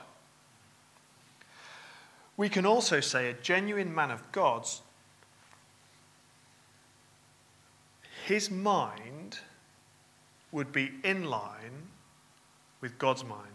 We 2.36 2.50
can 2.50 2.66
also 2.66 3.00
say 3.00 3.30
a 3.30 3.34
genuine 3.34 3.94
man 3.94 4.10
of 4.10 4.30
God's, 4.30 4.82
his 8.24 8.50
mind 8.50 9.38
would 10.52 10.72
be 10.72 10.92
in 11.02 11.24
line 11.24 11.88
with 12.80 12.98
God's 12.98 13.24
mind. 13.24 13.48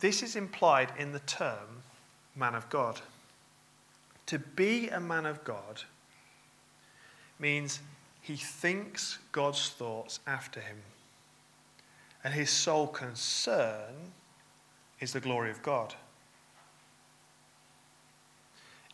This 0.00 0.22
is 0.22 0.36
implied 0.36 0.92
in 0.98 1.12
the 1.12 1.20
term 1.20 1.82
man 2.34 2.54
of 2.54 2.68
God. 2.68 3.00
To 4.26 4.38
be 4.38 4.88
a 4.88 5.00
man 5.00 5.24
of 5.24 5.44
God 5.44 5.82
means 7.38 7.80
he 8.20 8.36
thinks 8.36 9.18
God's 9.32 9.70
thoughts 9.70 10.20
after 10.26 10.60
him. 10.60 10.78
And 12.24 12.34
his 12.34 12.50
sole 12.50 12.88
concern 12.88 14.12
is 15.00 15.12
the 15.12 15.20
glory 15.20 15.50
of 15.50 15.62
God. 15.62 15.94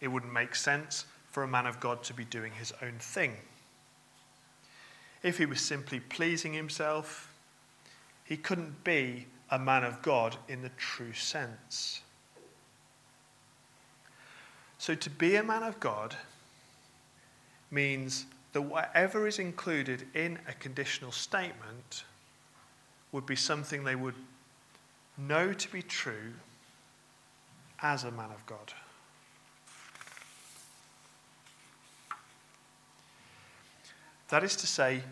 It 0.01 0.09
wouldn't 0.09 0.33
make 0.33 0.55
sense 0.55 1.07
for 1.33 1.43
a 1.43 1.49
man 1.49 1.67
of 1.67 1.81
God 1.81 2.03
to 2.05 2.15
be 2.15 2.25
doing 2.27 2.53
his 2.53 2.73
own 2.83 2.95
thing. 2.99 3.33
If 5.23 5.39
he 5.39 5.47
was 5.47 5.61
simply 5.61 5.99
pleasing 5.99 6.53
himself, 6.53 7.33
he 8.25 8.37
couldn't 8.37 8.85
be 8.85 9.27
a 9.51 9.59
man 9.59 9.83
of 9.83 10.03
God 10.03 10.37
in 10.49 10.63
the 10.63 10.71
true 10.77 11.13
sense. 11.13 12.03
So, 14.79 14.95
to 14.95 15.11
be 15.11 15.37
a 15.37 15.43
man 15.43 15.63
of 15.63 15.81
God 15.81 16.17
means 17.71 18.27
that 18.53 18.63
whatever 18.63 19.27
is 19.27 19.39
included 19.39 20.07
in 20.15 20.39
a 20.49 20.53
conditional 20.55 21.13
statement 21.13 22.05
would 23.11 23.25
be 23.25 23.37
something 23.37 23.85
they 23.85 23.95
would 23.95 24.17
know 25.17 25.53
to 25.53 25.73
be 25.73 25.83
true 25.83 26.33
as 27.81 28.05
a 28.05 28.11
man 28.11 28.31
of 28.31 28.45
God. 28.45 28.73
That 34.33 34.43
is 34.43 34.57
to 34.57 34.67
say, 34.67 35.03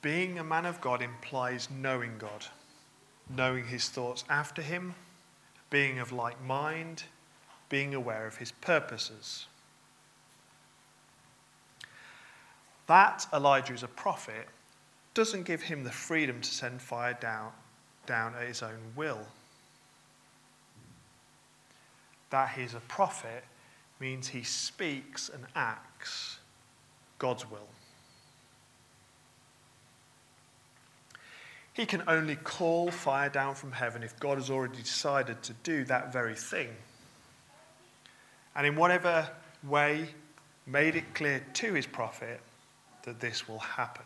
being 0.00 0.38
a 0.38 0.42
man 0.42 0.64
of 0.64 0.80
God 0.80 1.02
implies 1.02 1.68
knowing 1.70 2.16
God, 2.16 2.46
knowing 3.28 3.66
his 3.66 3.90
thoughts 3.90 4.24
after 4.30 4.62
him, 4.62 4.94
being 5.68 5.98
of 5.98 6.12
like 6.12 6.42
mind, 6.42 7.02
being 7.68 7.94
aware 7.94 8.26
of 8.26 8.38
his 8.38 8.52
purposes. 8.52 9.44
That 12.86 13.26
Elijah 13.34 13.74
is 13.74 13.82
a 13.82 13.88
prophet 13.88 14.48
doesn't 15.12 15.42
give 15.42 15.60
him 15.60 15.84
the 15.84 15.92
freedom 15.92 16.40
to 16.40 16.50
send 16.50 16.80
fire 16.80 17.18
down, 17.20 17.52
down 18.06 18.34
at 18.34 18.48
his 18.48 18.62
own 18.62 18.80
will. 18.96 19.26
that 22.30 22.50
he's 22.50 22.74
a 22.74 22.80
prophet 22.80 23.44
means 23.98 24.28
he 24.28 24.42
speaks 24.42 25.28
and 25.28 25.44
acts 25.54 26.38
God's 27.18 27.50
will. 27.50 27.68
He 31.80 31.86
can 31.86 32.02
only 32.06 32.36
call 32.36 32.90
fire 32.90 33.30
down 33.30 33.54
from 33.54 33.72
heaven 33.72 34.02
if 34.02 34.20
God 34.20 34.36
has 34.36 34.50
already 34.50 34.76
decided 34.76 35.42
to 35.44 35.54
do 35.62 35.82
that 35.84 36.12
very 36.12 36.34
thing. 36.34 36.68
And 38.54 38.66
in 38.66 38.76
whatever 38.76 39.30
way, 39.66 40.10
made 40.66 40.94
it 40.94 41.14
clear 41.14 41.42
to 41.54 41.72
his 41.72 41.86
prophet 41.86 42.42
that 43.04 43.18
this 43.18 43.48
will 43.48 43.60
happen. 43.60 44.04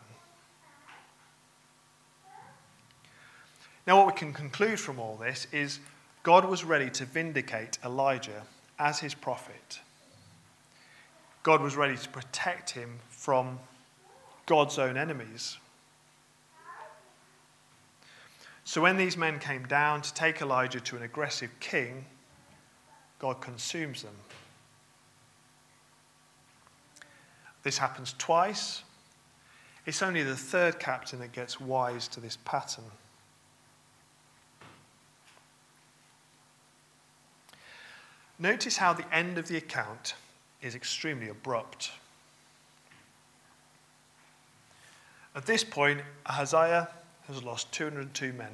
Now, 3.85 3.97
what 3.97 4.05
we 4.07 4.13
can 4.13 4.31
conclude 4.31 4.79
from 4.79 4.97
all 4.97 5.17
this 5.17 5.45
is 5.51 5.81
God 6.23 6.45
was 6.45 6.63
ready 6.63 6.89
to 6.91 7.03
vindicate 7.03 7.77
Elijah 7.83 8.43
as 8.79 8.99
his 8.99 9.13
prophet. 9.13 9.81
God 11.43 11.59
was 11.59 11.75
ready 11.75 11.97
to 11.97 12.07
protect 12.07 12.69
him 12.69 12.99
from 13.09 13.59
God's 14.45 14.79
own 14.79 14.95
enemies. 14.95 15.57
So 18.65 18.81
when 18.81 18.97
these 18.97 19.15
men 19.15 19.37
came 19.39 19.65
down 19.67 20.01
to 20.01 20.13
take 20.13 20.41
Elijah 20.41 20.79
to 20.81 20.97
an 20.97 21.03
aggressive 21.03 21.51
king, 21.59 22.05
God 23.19 23.39
consumes 23.39 24.01
them. 24.01 24.15
This 27.61 27.77
happens 27.77 28.15
twice. 28.17 28.83
It's 29.85 30.01
only 30.01 30.23
the 30.23 30.35
third 30.35 30.79
captain 30.79 31.19
that 31.19 31.31
gets 31.31 31.59
wise 31.59 32.07
to 32.09 32.19
this 32.19 32.37
pattern. 32.43 32.85
Notice 38.39 38.77
how 38.77 38.93
the 38.93 39.05
end 39.15 39.37
of 39.37 39.47
the 39.47 39.57
account 39.57 40.15
is 40.61 40.73
extremely 40.73 41.29
abrupt. 41.29 41.91
At 45.35 45.45
this 45.45 45.63
point, 45.63 46.01
Ahaziah 46.25 46.89
has 47.27 47.43
lost 47.43 47.71
202 47.71 48.33
men 48.33 48.51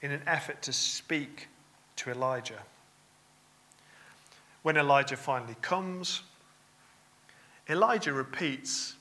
in 0.00 0.10
an 0.10 0.22
effort 0.26 0.62
to 0.62 0.72
speak 0.72 1.48
to 1.96 2.10
Elijah. 2.10 2.62
When 4.62 4.76
Elijah 4.76 5.16
finally 5.16 5.56
comes, 5.60 6.22
Elijah 7.68 8.12
repeats 8.12 8.94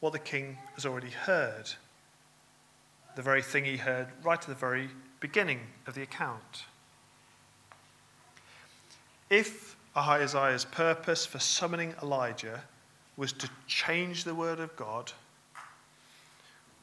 what 0.00 0.12
the 0.12 0.18
king 0.18 0.58
has 0.74 0.86
already 0.86 1.10
heard, 1.10 1.70
the 3.14 3.22
very 3.22 3.42
thing 3.42 3.64
he 3.64 3.76
heard 3.76 4.08
right 4.22 4.38
at 4.38 4.46
the 4.46 4.54
very 4.54 4.88
beginning 5.20 5.60
of 5.86 5.94
the 5.94 6.02
account. 6.02 6.64
If 9.30 9.76
Ahaziah's 9.96 10.64
purpose 10.64 11.26
for 11.26 11.38
summoning 11.38 11.94
Elijah 12.02 12.62
was 13.16 13.32
to 13.32 13.48
change 13.66 14.24
the 14.24 14.34
word 14.34 14.60
of 14.60 14.76
God, 14.76 15.12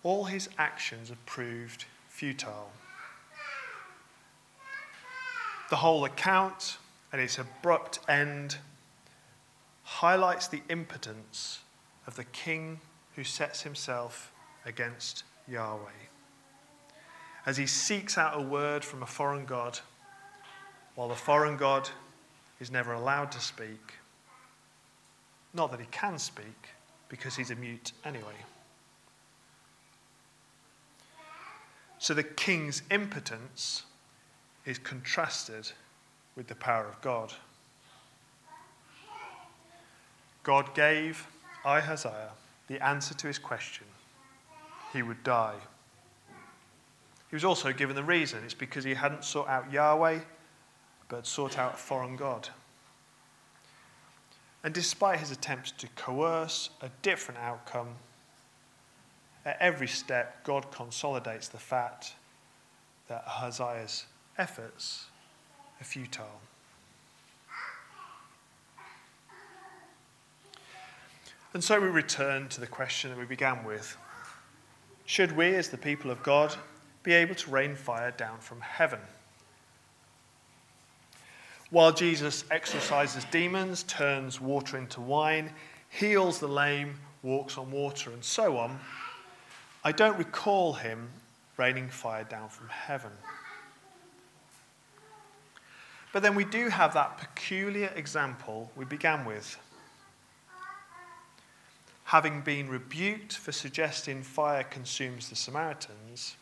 all 0.04 0.26
his 0.26 0.50
actions 0.58 1.10
have 1.10 1.26
proved 1.26 1.86
futile. 2.10 2.70
The 5.70 5.78
whole 5.78 6.06
account 6.06 6.78
and 7.12 7.22
its 7.22 7.40
abrupt 7.40 8.00
end 8.08 8.58
highlights 9.84 10.48
the 10.48 10.62
impotence 10.70 11.60
of 12.06 12.16
the 12.16 12.26
king 12.26 12.80
who 13.16 13.24
sets 13.24 13.62
himself 13.62 14.32
against 14.66 15.24
Yahweh. 15.48 15.90
As 17.46 17.58
he 17.58 17.66
seeks 17.66 18.18
out 18.18 18.38
a 18.38 18.42
word 18.42 18.84
from 18.86 19.04
a 19.04 19.08
foreign 19.08 19.46
god, 19.46 19.80
while 20.96 21.08
the 21.10 21.16
foreign 21.16 21.58
god 21.58 21.90
is 22.60 22.72
never 22.72 22.94
allowed 22.94 23.32
to 23.32 23.40
speak. 23.40 23.96
Not 25.54 25.72
that 25.72 25.80
he 25.80 25.88
can 25.92 26.18
speak, 26.18 26.70
because 27.10 27.36
he's 27.36 27.52
a 27.52 27.56
mute 27.56 27.92
anyway. 28.06 28.36
So 32.04 32.14
the 32.14 32.22
king's 32.22 32.82
impotence 32.92 33.84
is 34.66 34.78
contrasted 34.78 35.72
with 36.36 36.48
the 36.48 36.56
power 36.56 36.86
of 36.86 37.00
God. 37.00 37.32
God 40.44 40.76
gave 40.76 41.26
Ahaziah 41.64 42.32
the 42.68 42.86
answer 42.86 43.14
to 43.14 43.28
his 43.28 43.40
question 43.40 43.88
he 44.92 45.02
would 45.02 45.24
die. 45.24 45.56
He 47.30 47.38
was 47.38 47.46
also 47.46 47.72
given 47.72 47.96
the 47.96 48.04
reason 48.04 48.44
it's 48.44 48.54
because 48.54 48.84
he 48.84 48.96
hadn't 48.96 49.24
sought 49.24 49.48
out 49.48 49.72
Yahweh, 49.72 50.20
but 51.08 51.26
sought 51.26 51.58
out 51.58 51.76
a 51.76 51.78
foreign 51.78 52.18
God. 52.18 52.50
And 54.62 54.74
despite 54.74 55.22
his 55.22 55.32
attempts 55.32 55.72
to 55.72 55.88
coerce 55.96 56.70
a 56.82 56.90
different 57.02 57.40
outcome, 57.40 57.96
at 59.46 59.58
every 59.60 59.88
step, 59.88 60.44
God 60.44 60.72
consolidates 60.72 61.48
the 61.48 61.58
fact 61.58 62.14
that 63.08 63.24
Ahaziah's 63.28 64.06
efforts 64.38 65.06
are 65.80 65.84
futile. 65.84 66.42
And 71.54 71.64
so 71.64 71.80
we 71.80 71.88
return 71.88 72.48
to 72.50 72.60
the 72.60 72.68
question 72.68 73.12
that 73.12 73.20
we 73.20 73.26
began 73.26 73.64
with 73.64 73.96
Should 75.06 75.36
we, 75.36 75.54
as 75.56 75.70
the 75.70 75.78
people 75.78 76.10
of 76.10 76.24
God, 76.24 76.56
be 77.04 77.14
able 77.14 77.36
to 77.36 77.52
rain 77.52 77.76
fire 77.76 78.12
down 78.12 78.40
from 78.40 78.62
heaven? 78.62 79.00
While 81.70 81.92
Jesus 81.92 82.46
exorcises 82.50 83.26
demons, 83.32 83.84
turns 83.84 84.40
water 84.40 84.78
into 84.78 85.02
wine, 85.02 85.52
heals 85.90 86.40
the 86.40 86.48
lame, 86.48 86.96
walks 87.24 87.58
on 87.58 87.72
water, 87.72 88.12
and 88.12 88.24
so 88.24 88.58
on, 88.58 88.80
I 89.84 89.92
don't 89.92 90.18
recall 90.18 90.74
him 90.74 91.10
raining 91.58 91.90
fire 91.90 92.24
down 92.24 92.48
from 92.48 92.70
heaven. 92.70 93.12
But 96.14 96.24
then 96.24 96.36
we 96.36 96.46
do 96.46 96.70
have 96.70 96.94
that 96.94 97.18
peculiar 97.18 97.92
example 97.96 98.72
we 98.76 98.86
began 98.86 99.26
with. 99.26 99.58
Having 102.06 102.42
been 102.42 102.70
rebuked 102.70 103.36
for 103.36 103.52
suggesting 103.52 104.24
fire 104.24 104.64
consumes 104.64 105.30
the 105.30 105.36
Samaritans, 105.36 106.36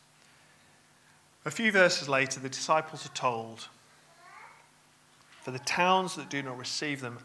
a 1.45 1.51
few 1.51 1.71
verses 1.71 2.07
later, 2.07 2.39
the 2.39 2.49
disciples 2.49 3.05
are 3.05 3.15
told, 3.15 3.67
For 5.41 5.49
the 5.49 5.59
towns 5.59 6.15
that 6.15 6.29
do 6.29 6.43
not 6.43 6.59
receive 6.59 7.01
them 7.01 7.17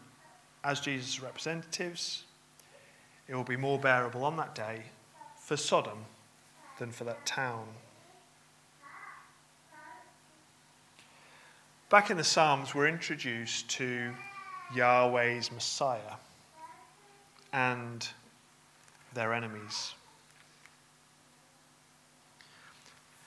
as 0.63 0.79
Jesus' 0.79 1.21
representatives, 1.21 2.23
it 3.27 3.35
will 3.35 3.43
be 3.43 3.57
more 3.57 3.77
bearable 3.77 4.25
on 4.25 4.37
that 4.37 4.55
day 4.55 4.85
for 5.47 5.55
Sodom 5.55 5.99
than 6.77 6.91
for 6.91 7.05
that 7.05 7.25
town. 7.25 7.63
Back 11.89 12.11
in 12.11 12.17
the 12.17 12.23
Psalms, 12.25 12.75
we're 12.75 12.89
introduced 12.89 13.69
to 13.69 14.11
Yahweh's 14.75 15.49
Messiah 15.49 16.17
and 17.53 18.05
their 19.13 19.33
enemies. 19.33 19.93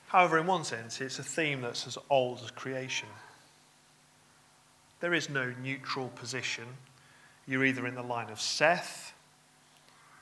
However, 0.08 0.36
in 0.36 0.46
one 0.46 0.64
sense, 0.64 1.00
it's 1.00 1.18
a 1.18 1.22
theme 1.22 1.62
that's 1.62 1.86
as 1.86 1.96
old 2.10 2.42
as 2.44 2.50
creation. 2.50 3.08
There 5.00 5.14
is 5.14 5.30
no 5.30 5.54
neutral 5.62 6.08
position. 6.08 6.66
You're 7.46 7.64
either 7.64 7.86
in 7.86 7.94
the 7.94 8.02
line 8.02 8.28
of 8.28 8.42
Seth 8.42 9.14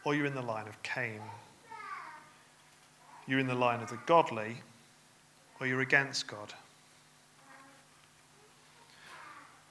or 0.05 0.15
you're 0.15 0.27
in 0.27 0.37
the 0.37 0.43
line 0.43 0.69
of 0.69 0.81
Cain. 0.85 1.23
You're 3.29 3.39
in 3.39 3.47
the 3.47 3.55
line 3.55 3.83
of 3.83 3.91
the 3.91 3.99
godly 4.07 4.57
or 5.61 5.67
you're 5.67 5.83
against 5.83 6.27
God. 6.27 6.55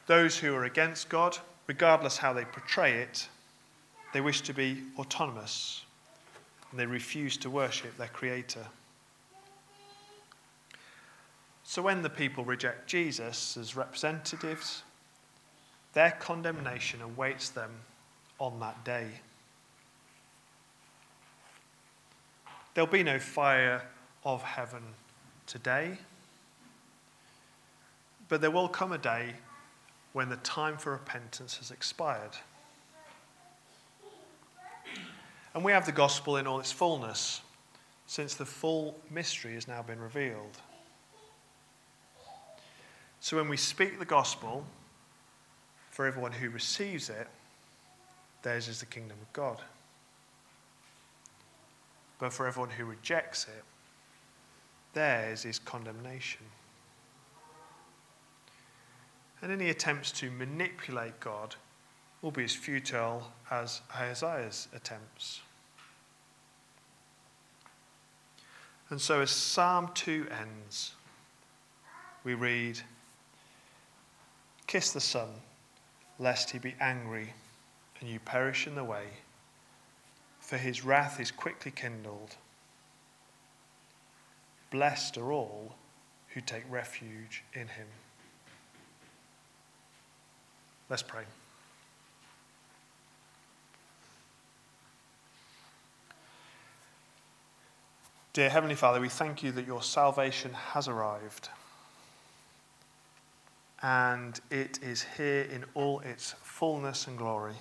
Those 0.06 0.38
who 0.38 0.54
are 0.54 0.66
against 0.66 1.10
God, 1.10 1.38
regardless 1.66 2.18
how 2.18 2.34
they 2.34 2.46
portray 2.46 3.02
it, 3.02 3.28
they 4.14 4.22
wish 4.22 4.42
to 4.42 4.54
be 4.54 4.84
autonomous 4.98 5.84
and 6.72 6.80
they 6.80 6.86
refuse 6.86 7.36
to 7.38 7.50
worship 7.50 7.98
their 7.98 8.08
Creator. 8.08 8.66
So 11.64 11.82
when 11.82 12.04
the 12.04 12.10
people 12.10 12.46
reject 12.46 12.88
Jesus 12.88 13.58
as 13.58 13.76
representatives, 13.76 14.84
their 15.94 16.12
condemnation 16.12 17.02
awaits 17.02 17.50
them 17.50 17.72
on 18.40 18.60
that 18.60 18.86
day. 18.86 19.08
There'll 22.78 22.88
be 22.88 23.02
no 23.02 23.18
fire 23.18 23.82
of 24.24 24.44
heaven 24.44 24.84
today, 25.48 25.98
but 28.30 28.40
there 28.40 28.52
will 28.52 28.68
come 28.68 28.92
a 28.92 29.00
day 29.00 29.34
when 30.14 30.30
the 30.30 30.36
time 30.36 30.78
for 30.78 30.92
repentance 30.92 31.58
has 31.58 31.72
expired. 31.72 32.38
And 35.56 35.64
we 35.64 35.72
have 35.72 35.88
the 35.88 35.92
gospel 35.92 36.38
in 36.38 36.46
all 36.46 36.60
its 36.60 36.72
fullness, 36.72 37.42
since 38.06 38.36
the 38.36 38.46
full 38.46 38.96
mystery 39.10 39.56
has 39.56 39.68
now 39.68 39.82
been 39.82 40.00
revealed. 40.00 40.60
So 43.22 43.38
when 43.38 43.50
we 43.50 43.58
speak 43.58 43.98
the 43.98 44.06
gospel, 44.06 44.64
for 45.90 46.06
everyone 46.06 46.32
who 46.32 46.52
receives 46.52 47.10
it, 47.10 47.28
theirs 48.44 48.68
is 48.68 48.82
the 48.82 48.86
kingdom 48.86 49.18
of 49.20 49.34
God. 49.34 49.64
But 52.20 52.34
for 52.34 52.48
everyone 52.48 52.72
who 52.72 52.86
rejects 52.86 53.46
it, 53.46 53.64
theirs 54.94 55.46
is 55.46 55.60
condemnation. 55.60 56.46
And 59.42 59.52
any 59.52 59.70
attempts 59.70 60.12
to 60.14 60.32
manipulate 60.32 61.20
God 61.20 61.56
will 62.22 62.32
be 62.32 62.44
as 62.44 62.56
futile 62.56 63.32
as 63.52 63.82
Ahaziah's 63.94 64.68
attempts. 64.74 65.42
And 68.90 69.00
so, 69.00 69.22
as 69.22 69.32
Psalm 69.32 69.92
2 69.94 70.28
ends, 70.32 70.94
we 72.24 72.34
read 72.34 72.80
Kiss 74.66 74.92
the 74.92 75.02
Son, 75.02 75.30
lest 76.20 76.52
he 76.52 76.60
be 76.60 76.76
angry 76.80 77.34
and 78.00 78.10
you 78.10 78.20
perish 78.20 78.66
in 78.66 78.76
the 78.76 78.84
way, 78.84 79.06
for 80.48 80.56
his 80.56 80.86
wrath 80.86 81.20
is 81.20 81.30
quickly 81.30 81.72
kindled. 81.72 82.38
Blessed 84.72 85.18
are 85.18 85.34
all 85.34 85.76
who 86.30 86.40
take 86.40 86.64
refuge 86.70 87.44
in 87.54 87.68
him. 87.68 87.88
Let's 90.90 91.04
pray. 91.04 91.24
Dear 98.32 98.50
Heavenly 98.50 98.76
Father, 98.76 99.02
we 99.02 99.10
thank 99.10 99.44
you 99.44 99.52
that 99.52 99.68
your 99.68 99.84
salvation 99.84 100.54
has 100.54 100.88
arrived. 100.88 101.50
And 103.82 104.40
it 104.50 104.80
is 104.82 105.06
here 105.18 105.42
in 105.42 105.66
all 105.74 106.00
its 106.00 106.36
fullness 106.42 107.06
and 107.06 107.18
glory. 107.18 107.56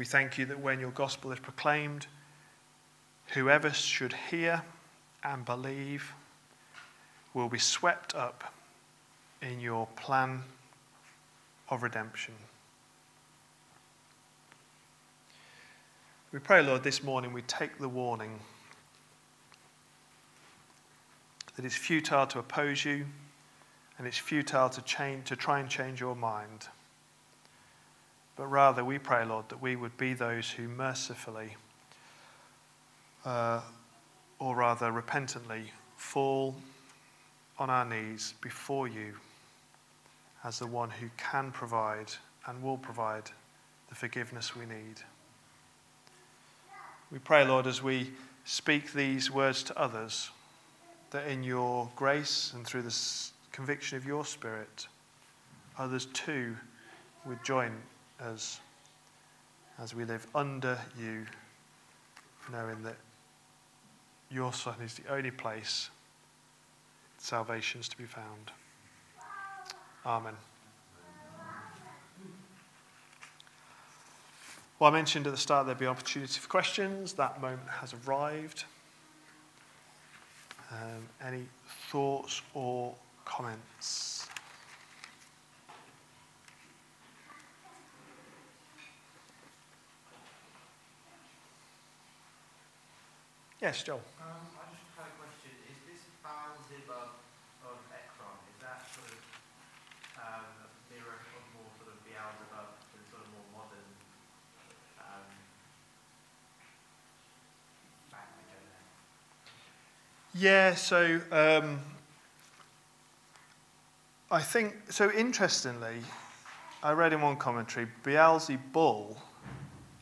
We 0.00 0.06
thank 0.06 0.38
you 0.38 0.46
that 0.46 0.58
when 0.58 0.80
your 0.80 0.92
gospel 0.92 1.30
is 1.30 1.40
proclaimed, 1.40 2.06
whoever 3.34 3.70
should 3.70 4.14
hear 4.30 4.62
and 5.22 5.44
believe 5.44 6.14
will 7.34 7.50
be 7.50 7.58
swept 7.58 8.14
up 8.14 8.54
in 9.42 9.60
your 9.60 9.86
plan 9.96 10.44
of 11.68 11.82
redemption. 11.82 12.32
We 16.32 16.38
pray, 16.38 16.62
Lord, 16.62 16.82
this 16.82 17.02
morning 17.02 17.34
we 17.34 17.42
take 17.42 17.78
the 17.78 17.86
warning 17.86 18.40
that 21.56 21.64
it's 21.66 21.76
futile 21.76 22.26
to 22.28 22.38
oppose 22.38 22.86
you 22.86 23.04
and 23.98 24.06
it's 24.06 24.16
futile 24.16 24.70
to, 24.70 24.80
change, 24.80 25.28
to 25.28 25.36
try 25.36 25.60
and 25.60 25.68
change 25.68 26.00
your 26.00 26.16
mind. 26.16 26.68
But 28.36 28.46
rather, 28.46 28.84
we 28.84 28.98
pray, 28.98 29.24
Lord, 29.24 29.48
that 29.48 29.60
we 29.60 29.76
would 29.76 29.96
be 29.96 30.14
those 30.14 30.50
who 30.50 30.68
mercifully, 30.68 31.56
uh, 33.24 33.60
or 34.38 34.56
rather 34.56 34.90
repentantly, 34.90 35.72
fall 35.96 36.54
on 37.58 37.68
our 37.68 37.84
knees 37.84 38.34
before 38.40 38.88
you 38.88 39.14
as 40.42 40.58
the 40.58 40.66
one 40.66 40.90
who 40.90 41.10
can 41.18 41.50
provide 41.50 42.12
and 42.46 42.62
will 42.62 42.78
provide 42.78 43.30
the 43.90 43.94
forgiveness 43.94 44.56
we 44.56 44.64
need. 44.64 45.02
We 47.12 47.18
pray, 47.18 47.44
Lord, 47.44 47.66
as 47.66 47.82
we 47.82 48.12
speak 48.44 48.92
these 48.92 49.30
words 49.30 49.62
to 49.64 49.78
others, 49.78 50.30
that 51.10 51.26
in 51.26 51.42
your 51.42 51.90
grace 51.96 52.52
and 52.54 52.64
through 52.64 52.82
the 52.82 52.96
conviction 53.52 53.98
of 53.98 54.06
your 54.06 54.24
Spirit, 54.24 54.86
others 55.76 56.06
too 56.06 56.56
would 57.26 57.44
join 57.44 57.72
us 58.20 58.60
as 59.78 59.94
we 59.94 60.04
live 60.04 60.26
under 60.34 60.78
you, 60.98 61.26
knowing 62.52 62.82
that 62.82 62.96
your 64.30 64.52
Son 64.52 64.74
is 64.82 64.94
the 64.94 65.10
only 65.12 65.30
place 65.30 65.90
salvation 67.18 67.80
is 67.80 67.88
to 67.88 67.96
be 67.96 68.04
found. 68.04 68.50
Amen. 70.06 70.34
Well, 74.78 74.90
I 74.90 74.94
mentioned 74.94 75.26
at 75.26 75.32
the 75.32 75.38
start 75.38 75.66
there'd 75.66 75.78
be 75.78 75.86
opportunity 75.86 76.40
for 76.40 76.48
questions. 76.48 77.12
That 77.12 77.40
moment 77.42 77.68
has 77.68 77.94
arrived. 78.06 78.64
Um, 80.70 81.02
any 81.22 81.42
thoughts 81.90 82.40
or 82.54 82.94
comments? 83.26 84.19
Yes, 93.60 93.82
Joel. 93.82 94.00
Um, 94.18 94.40
I 94.56 94.72
just 94.72 94.88
had 94.96 95.04
a 95.04 95.16
question. 95.20 95.52
Is 95.68 95.76
this 95.84 96.00
of 97.60 97.76
Ekron, 97.92 98.32
is 98.48 98.56
that 98.64 98.88
sort 98.88 99.12
of 99.12 99.20
um, 100.16 100.48
a 100.64 100.68
mirror 100.88 101.20
of 101.20 101.44
more 101.52 101.68
sort 101.76 101.92
of 101.92 102.00
Beelzebub, 102.08 102.68
the 102.96 103.04
sort 103.12 103.20
of 103.20 103.28
more 103.36 103.60
modern 103.60 103.84
um, 104.96 105.28
language, 108.10 108.48
Yeah, 110.34 110.74
so 110.74 111.20
um, 111.30 111.80
I 114.30 114.40
think, 114.40 114.74
so 114.88 115.12
interestingly, 115.12 116.00
I 116.82 116.92
read 116.92 117.12
in 117.12 117.20
one 117.20 117.36
commentary 117.36 117.88
Beelzebul 118.04 119.18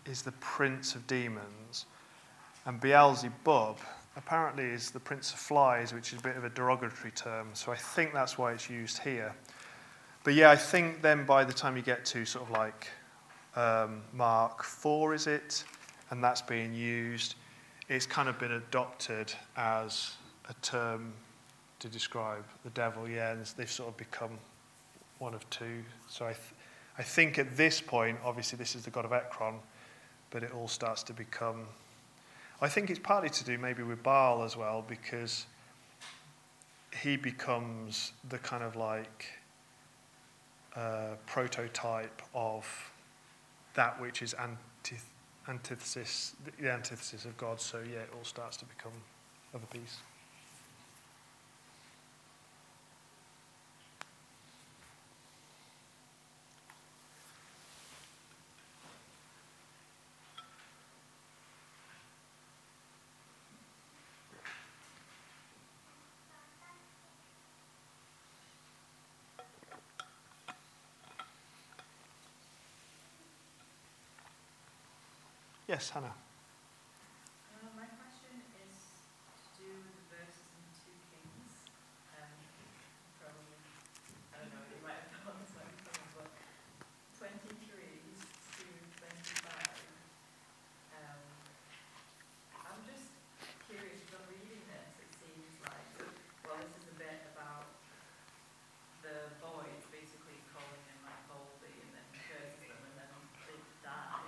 is 0.07 0.23
the 0.23 0.31
prince 0.39 0.95
of 0.95 1.09
demons, 1.09 1.87
and 2.69 2.79
Beelzebub 2.83 3.79
apparently 4.17 4.65
is 4.65 4.91
the 4.91 5.01
prince 5.01 5.33
of 5.33 5.39
flies, 5.39 5.95
which 5.95 6.13
is 6.13 6.19
a 6.19 6.23
bit 6.23 6.37
of 6.37 6.45
a 6.45 6.51
derogatory 6.51 7.13
term. 7.13 7.49
So 7.55 7.73
I 7.73 7.77
think 7.77 8.13
that's 8.13 8.37
why 8.37 8.53
it's 8.53 8.69
used 8.69 8.99
here. 8.99 9.35
But 10.23 10.35
yeah, 10.35 10.51
I 10.51 10.57
think 10.57 11.01
then 11.01 11.25
by 11.25 11.45
the 11.45 11.53
time 11.53 11.77
you 11.77 11.83
get 11.83 12.05
to 12.05 12.27
sort 12.27 12.45
of 12.45 12.51
like 12.51 12.89
um, 13.57 14.03
Mark 14.13 14.63
4, 14.63 15.15
is 15.15 15.27
it? 15.27 15.65
And 16.11 16.23
that's 16.23 16.43
being 16.43 16.75
used, 16.75 17.37
it's 17.89 18.05
kind 18.05 18.29
of 18.29 18.39
been 18.39 18.53
adopted 18.53 19.33
as 19.57 20.17
a 20.51 20.55
term 20.61 21.15
to 21.79 21.89
describe 21.89 22.45
the 22.65 22.71
devil, 22.71 23.09
yeah, 23.09 23.33
and 23.33 23.47
they've 23.57 23.71
sort 23.71 23.89
of 23.89 23.97
become 23.97 24.33
one 25.21 25.33
of 25.33 25.49
two. 25.49 25.83
So 26.07 26.27
I, 26.27 26.33
th- 26.33 26.55
I 26.99 27.03
think 27.03 27.39
at 27.39 27.57
this 27.57 27.81
point, 27.81 28.19
obviously, 28.23 28.59
this 28.59 28.77
is 28.77 28.85
the 28.85 28.91
god 28.91 29.07
of 29.07 29.13
Ekron, 29.15 29.55
but 30.29 30.43
it 30.43 30.53
all 30.53 30.69
starts 30.69 31.03
to 31.05 31.15
become. 31.15 31.65
I 32.61 32.69
think 32.69 32.91
it's 32.91 32.99
partly 32.99 33.31
to 33.31 33.45
do 33.45 33.57
maybe 33.57 33.83
with 33.83 34.03
Baal 34.03 34.43
as 34.43 34.57
well, 34.57 34.85
because 34.87 35.47
he 37.03 37.17
becomes 37.17 38.13
the 38.29 38.39
kind 38.39 38.65
of 38.65 38.75
like 38.75 39.27
uh, 40.75 41.15
prototype 41.27 42.23
of 42.35 42.67
that 43.75 44.01
which 44.01 44.23
is 44.23 44.35
antith- 44.35 45.01
antithesis, 45.49 46.35
the 46.61 46.71
antithesis 46.71 47.25
of 47.25 47.37
God. 47.37 47.61
So 47.61 47.79
yeah, 47.79 48.01
it 48.01 48.11
all 48.17 48.25
starts 48.25 48.57
to 48.59 48.65
become 48.65 48.93
of 49.55 49.63
a 49.63 49.67
piece. 49.67 49.99
Yes, 75.79 75.95
Hannah. 75.95 76.11
Uh, 76.11 77.71
my 77.79 77.87
question 78.03 78.43
is 78.67 78.75
to 79.31 79.63
do 79.63 79.71
with 79.79 79.95
the 79.95 80.07
verses 80.11 80.43
in 80.59 80.67
2 80.75 80.91
Kings. 81.07 81.71
Um, 82.19 82.35
probably, 83.23 83.63
I 84.35 84.43
don't 84.43 84.59
know, 84.59 84.67
you 84.75 84.83
might 84.83 84.99
have 85.07 85.23
done 85.23 85.39
this 85.39 85.55
one 85.55 85.71
before, 85.79 86.03
but 86.19 86.35
23 87.23 87.47
to 87.63 88.67
25. 89.07 89.55
Um, 90.99 91.23
I'm 92.59 92.83
just 92.83 93.15
curious, 93.71 94.03
because 94.03 94.19
I'm 94.19 94.35
reading 94.35 94.59
this, 94.67 94.99
it 94.99 95.15
seems 95.15 95.63
like, 95.63 95.95
well, 96.43 96.59
this 96.59 96.75
is 96.75 96.91
a 96.91 96.99
bit 96.99 97.23
about 97.39 97.71
the 99.07 99.31
boys 99.39 99.87
basically 99.95 100.43
calling 100.51 100.83
him 100.91 101.07
like 101.07 101.23
holy 101.31 101.71
and 101.71 101.91
then 101.95 102.07
he 102.11 102.19
curses 102.27 102.67
them 102.67 102.83
and 102.83 102.95
then 102.99 103.15
they 103.47 103.63
die, 103.87 104.27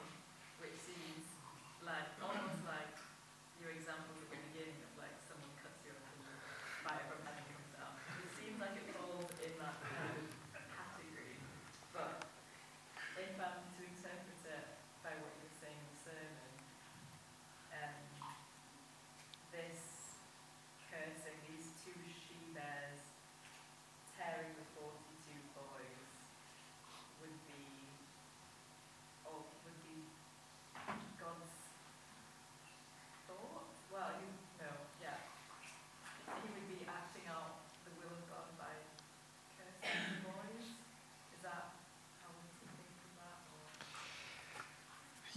which 0.63 0.79
seems 0.79 1.27
like 1.83 2.21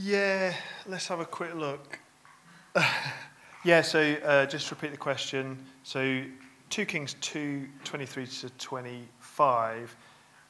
Yeah, 0.06 0.54
let's 0.86 1.08
have 1.08 1.22
a 1.22 1.26
quick 1.26 1.56
look. 1.56 1.98
yeah, 3.64 3.82
so 3.82 4.02
uh, 4.26 4.46
just 4.46 4.70
repeat 4.70 4.92
the 4.92 4.98
question. 4.98 5.58
So 5.84 6.26
2 6.72 6.86
Kings 6.86 7.16
2 7.22 7.70
23 7.86 8.28
to 8.28 8.50
25, 8.50 9.96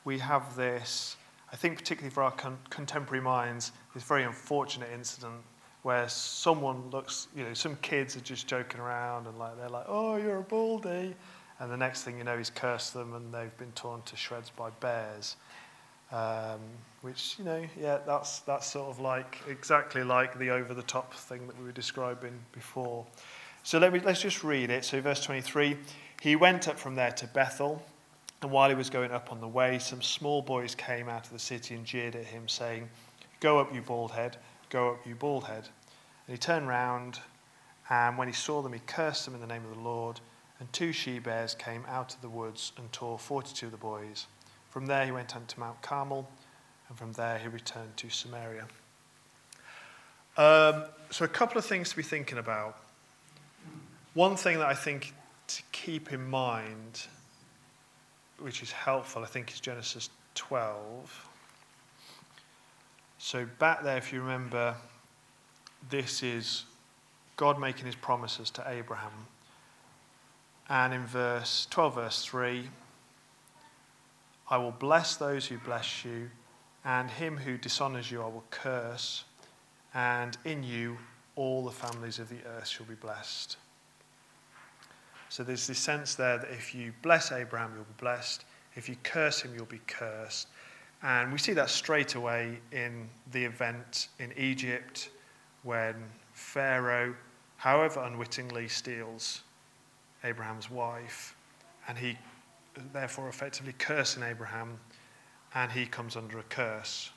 we 0.06 0.18
have 0.18 0.56
this, 0.56 1.18
I 1.52 1.56
think, 1.56 1.78
particularly 1.78 2.12
for 2.12 2.24
our 2.24 2.32
con- 2.32 2.58
contemporary 2.72 3.24
minds, 3.24 3.74
this 3.94 4.02
very 4.02 4.24
unfortunate 4.24 4.90
incident 4.92 5.44
where 5.84 6.10
someone 6.10 6.90
looks, 6.90 7.28
you 7.36 7.44
know, 7.44 7.54
some 7.54 7.76
kids 7.84 8.18
are 8.18 8.22
just 8.22 8.48
joking 8.48 8.82
around 8.82 9.28
and 9.28 9.38
like 9.38 9.56
they're 9.60 9.70
like, 9.70 9.86
oh, 9.88 10.16
you're 10.16 10.40
a 10.40 10.42
baldy. 10.42 11.14
And 11.60 11.72
the 11.72 11.78
next 11.78 12.02
thing 12.02 12.18
you 12.18 12.24
know, 12.24 12.40
he's 12.40 12.50
cursed 12.50 12.96
them 12.96 13.14
and 13.14 13.32
they've 13.32 13.56
been 13.60 13.72
torn 13.74 14.02
to 14.06 14.16
shreds 14.16 14.50
by 14.50 14.72
bears. 14.80 15.36
Um, 16.14 16.60
which, 17.02 17.36
you 17.40 17.44
know, 17.44 17.66
yeah, 17.78 17.98
that's, 18.06 18.40
that's 18.42 18.72
sort 18.72 18.88
of 18.88 19.00
like 19.00 19.40
exactly 19.50 20.04
like 20.04 20.38
the 20.38 20.52
over 20.52 20.74
the 20.74 20.84
top 20.84 21.14
thing 21.14 21.48
that 21.48 21.58
we 21.58 21.66
were 21.66 21.72
describing 21.72 22.40
before. 22.52 23.06
So 23.64 23.80
let 23.80 23.92
me, 23.92 24.00
let's 24.00 24.22
just 24.22 24.44
read 24.44 24.70
it. 24.70 24.86
So, 24.86 25.02
verse 25.02 25.24
23 25.24 25.76
He 26.22 26.36
went 26.36 26.68
up 26.68 26.78
from 26.78 26.94
there 26.96 27.12
to 27.12 27.28
Bethel, 27.28 27.82
and 28.44 28.52
while 28.52 28.70
he 28.70 28.76
was 28.76 28.92
going 28.92 29.12
up 29.12 29.32
on 29.32 29.42
the 29.42 29.48
way, 29.48 29.80
some 29.80 30.02
small 30.02 30.42
boys 30.42 30.76
came 30.76 31.10
out 31.10 31.26
of 31.26 31.34
the 31.34 31.40
city 31.40 31.74
and 31.74 31.84
jeered 31.84 32.16
at 32.16 32.26
him, 32.26 32.48
saying, 32.48 32.90
Go 33.40 33.60
up, 33.60 33.74
you 33.74 33.82
bald 33.82 34.12
head, 34.12 34.38
go 34.70 34.92
up, 34.92 35.08
you 35.08 35.16
bald 35.16 35.46
head. 35.46 35.68
And 36.28 36.36
he 36.36 36.38
turned 36.38 36.68
round, 36.68 37.20
and 37.90 38.18
when 38.18 38.28
he 38.28 38.34
saw 38.34 38.62
them, 38.62 38.74
he 38.74 38.82
cursed 38.86 39.26
them 39.26 39.34
in 39.34 39.42
the 39.42 39.48
name 39.48 39.66
of 39.66 39.76
the 39.76 39.82
Lord. 39.82 40.20
And 40.60 40.72
two 40.72 40.94
she 40.94 41.20
bears 41.20 41.56
came 41.56 41.84
out 41.88 42.14
of 42.14 42.22
the 42.22 42.30
woods 42.30 42.72
and 42.78 42.92
tore 42.92 43.18
42 43.18 43.66
of 43.66 43.72
the 43.72 43.78
boys. 43.78 44.28
From 44.74 44.88
there 44.88 45.06
he 45.06 45.12
went 45.12 45.36
on 45.36 45.46
to 45.46 45.60
Mount 45.60 45.80
Carmel, 45.84 46.28
and 46.90 46.98
from 46.98 47.14
there 47.14 47.38
he 47.38 47.48
returned 47.48 47.96
to 47.96 48.10
Samaria. 48.10 48.66
Um, 50.36 50.86
so, 51.12 51.26
a 51.26 51.28
couple 51.28 51.60
of 51.60 51.66
things 51.66 51.92
to 51.92 51.96
be 51.96 52.02
thinking 52.02 52.40
about. 52.40 52.80
One 54.16 54.36
thing 54.36 54.58
that 54.58 54.66
I 54.66 54.74
think 54.74 55.14
to 55.46 55.62
keep 55.72 56.12
in 56.12 56.28
mind, 56.28 57.06
which 58.40 58.64
is 58.64 58.72
helpful, 58.72 59.22
I 59.22 59.28
think, 59.28 59.52
is 59.52 59.60
Genesis 59.60 60.10
12. 60.34 61.30
So, 63.20 63.46
back 63.60 63.84
there, 63.84 63.98
if 63.98 64.12
you 64.12 64.22
remember, 64.22 64.74
this 65.92 66.24
is 66.24 66.66
God 67.38 67.60
making 67.60 67.86
his 67.86 67.96
promises 67.96 68.50
to 68.50 68.68
Abraham. 68.68 69.28
And 70.68 70.96
in 70.96 71.06
verse 71.06 71.68
12, 71.70 71.94
verse 71.94 72.26
3, 72.26 72.70
I 74.54 74.58
will 74.58 74.70
bless 74.70 75.16
those 75.16 75.48
who 75.48 75.58
bless 75.58 76.06
you, 76.06 76.30
and 76.86 77.10
him 77.10 77.38
who 77.38 77.58
dishonors 77.58 78.12
you 78.12 78.22
I 78.22 78.28
will 78.28 78.44
curse, 78.52 79.24
and 79.96 80.38
in 80.46 80.62
you 80.62 81.00
all 81.36 81.66
the 81.66 81.72
families 81.72 82.20
of 82.20 82.30
the 82.30 82.38
earth 82.46 82.68
shall 82.68 82.86
be 82.86 82.94
blessed. 82.94 83.58
So 85.30 85.44
there's 85.44 85.66
this 85.66 85.80
sense 85.80 86.14
there 86.14 86.38
that 86.38 86.52
if 86.52 86.76
you 86.76 86.94
bless 87.02 87.32
Abraham, 87.32 87.72
you'll 87.74 87.86
be 87.86 88.00
blessed. 88.00 88.46
If 88.76 88.88
you 88.88 88.96
curse 89.02 89.42
him, 89.42 89.56
you'll 89.56 89.66
be 89.66 89.82
cursed. 89.88 90.50
And 91.02 91.32
we 91.32 91.40
see 91.40 91.54
that 91.54 91.72
straight 91.72 92.14
away 92.14 92.60
in 92.72 93.10
the 93.32 93.44
event 93.44 94.10
in 94.20 94.32
Egypt 94.38 95.10
when 95.64 95.96
Pharaoh, 96.34 97.16
however 97.58 98.04
unwittingly, 98.04 98.68
steals 98.68 99.42
Abraham's 100.24 100.70
wife, 100.70 101.36
and 101.88 101.98
he 101.98 102.20
therefore 102.92 103.30
effectively 103.30 103.74
cursing 103.78 104.24
Abraham, 104.24 104.80
and 105.54 105.72
he 105.72 105.86
comes 105.86 106.16
under 106.16 106.40
a 106.40 106.44
curse. 106.44 107.12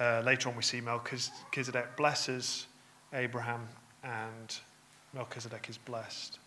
Uh, 0.00 0.22
later 0.24 0.48
on, 0.48 0.56
we 0.56 0.62
see 0.62 0.80
Melchizedek 0.80 1.96
blesses 1.96 2.66
Abraham, 3.12 3.68
and 4.02 4.56
Melchizedek 5.12 5.68
is 5.68 5.78
blessed. 5.78 6.38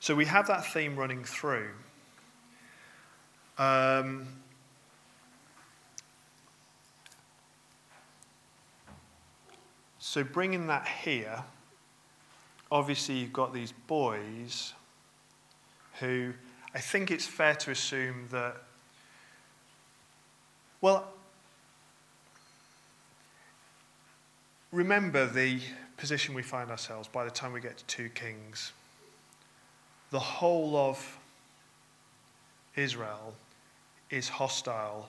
So 0.00 0.14
we 0.14 0.24
have 0.26 0.46
that 0.46 0.64
theme 0.72 0.96
running 0.96 1.24
through. 1.24 1.70
Um, 3.58 4.28
so 9.98 10.22
bringing 10.22 10.68
that 10.68 10.86
here, 10.86 11.42
obviously 12.70 13.16
you've 13.16 13.32
got 13.32 13.52
these 13.52 13.72
boys 13.88 14.72
who 15.98 16.32
I 16.74 16.80
think 16.80 17.10
it's 17.10 17.26
fair 17.26 17.54
to 17.56 17.70
assume 17.70 18.28
that, 18.30 18.56
well, 20.80 21.08
remember 24.70 25.26
the 25.26 25.60
position 25.96 26.34
we 26.34 26.42
find 26.42 26.70
ourselves 26.70 27.08
by 27.08 27.24
the 27.24 27.30
time 27.30 27.52
we 27.52 27.60
get 27.60 27.78
to 27.78 27.84
2 27.86 28.10
Kings. 28.10 28.72
The 30.10 30.18
whole 30.18 30.76
of 30.76 31.18
Israel 32.76 33.34
is 34.10 34.28
hostile 34.28 35.08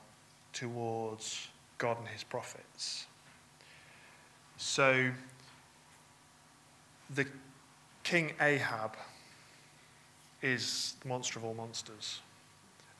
towards 0.53 1.47
God 1.77 1.99
and 1.99 2.07
his 2.07 2.23
prophets. 2.23 3.05
So, 4.57 5.11
the 7.13 7.25
King 8.03 8.33
Ahab 8.41 8.95
is 10.41 10.95
the 11.01 11.07
monster 11.07 11.39
of 11.39 11.45
all 11.45 11.53
monsters. 11.53 12.21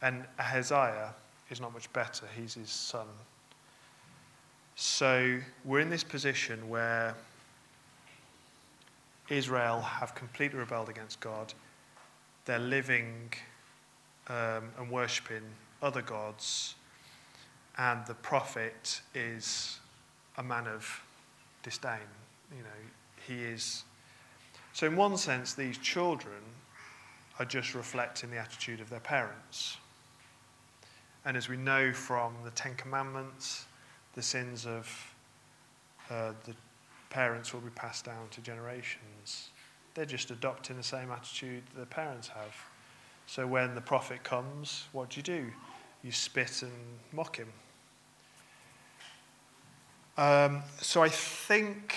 And 0.02 0.25
Ahaziah 0.38 1.13
is 1.49 1.60
not 1.60 1.73
much 1.73 1.91
better, 1.93 2.25
he's 2.36 2.54
his 2.54 2.69
son. 2.69 3.08
So 4.75 5.39
we're 5.65 5.82
in 5.82 5.89
this 5.89 6.04
position 6.04 6.69
where 6.69 7.15
Israel 9.30 9.82
have 9.82 10.15
completely 10.15 10.58
rebelled 10.58 10.89
against 10.89 11.19
God. 11.19 11.54
They're 12.45 12.60
living 12.60 13.34
um, 14.28 14.69
and 14.78 14.89
worshipping 14.89 15.43
other 15.82 16.02
gods, 16.02 16.75
and 17.78 18.06
the 18.06 18.13
prophet 18.15 19.02
is 19.13 19.80
a 20.38 20.43
man 20.43 20.67
of 20.67 21.04
disdain. 21.63 21.99
You 22.56 22.63
know, 22.63 22.69
he 23.28 23.43
is. 23.43 23.84
So, 24.73 24.88
in 24.88 24.95
one 24.95 25.17
sense, 25.17 25.54
these 25.54 25.78
children 25.78 26.41
are 27.39 27.45
just 27.45 27.73
reflecting 27.73 28.30
the 28.30 28.38
attitude 28.38 28.82
of 28.82 28.89
their 28.89 28.99
parents. 28.99 29.78
And 31.25 31.36
as 31.38 31.49
we 31.49 31.58
know 31.58 31.93
from 31.93 32.34
the 32.43 32.52
Ten 32.52 32.75
Commandments, 32.75 33.65
the 34.13 34.21
sins 34.21 34.65
of 34.65 35.15
uh, 36.10 36.34
the 36.45 36.54
parents 37.10 37.54
will 37.54 37.62
be 37.62 37.69
passed 37.71 38.06
down 38.06 38.28
to 38.32 38.41
generations. 38.41 39.49
They're 39.93 40.06
just 40.06 40.32
adopting 40.32 40.78
the 40.78 40.84
same 40.84 41.12
attitude 41.12 41.63
that 41.67 41.75
their 41.75 41.86
parents 41.86 42.28
have. 42.28 42.56
So 43.25 43.46
when 43.46 43.75
the 43.75 43.81
prophet 43.81 44.23
comes, 44.23 44.85
what 44.92 45.10
do 45.10 45.17
you 45.17 45.23
do? 45.23 45.46
You 46.04 46.12
spit 46.12 46.62
and 46.63 46.71
mock 47.12 47.37
him. 47.37 47.52
Um, 50.17 50.63
so 50.81 51.02
I 51.02 51.10
think 51.10 51.96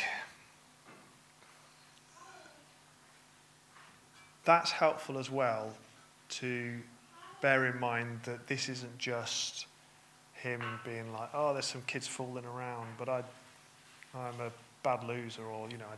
that's 4.44 4.70
helpful 4.70 5.18
as 5.18 5.30
well 5.30 5.72
to 6.28 6.78
bear 7.40 7.66
in 7.66 7.78
mind 7.78 8.20
that 8.24 8.46
this 8.46 8.68
isn't 8.68 8.98
just 8.98 9.66
him 10.34 10.62
being 10.84 11.12
like, 11.12 11.28
oh, 11.34 11.52
there's 11.52 11.66
some 11.66 11.82
kids 11.82 12.06
fooling 12.06 12.44
around, 12.44 12.86
but 12.98 13.08
I, 13.08 13.22
I'm 14.14 14.40
a 14.40 14.50
bad 14.82 15.04
loser, 15.04 15.44
or, 15.44 15.68
you 15.68 15.78
know, 15.78 15.84
I 15.84 15.96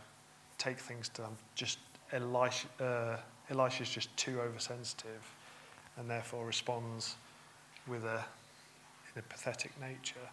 take 0.59 0.78
things 0.78 1.09
to, 1.11 1.22
I'm 1.22 1.36
just, 1.55 1.78
Elisha, 2.12 2.66
uh, 2.80 3.16
Elisha's 3.51 3.88
just 3.88 4.14
too 4.16 4.40
oversensitive 4.40 5.22
and 5.97 6.11
therefore 6.11 6.45
responds 6.47 7.16
with 7.86 8.05
a, 8.05 8.24
in 9.14 9.20
a 9.20 9.22
pathetic 9.22 9.72
nature. 9.80 10.28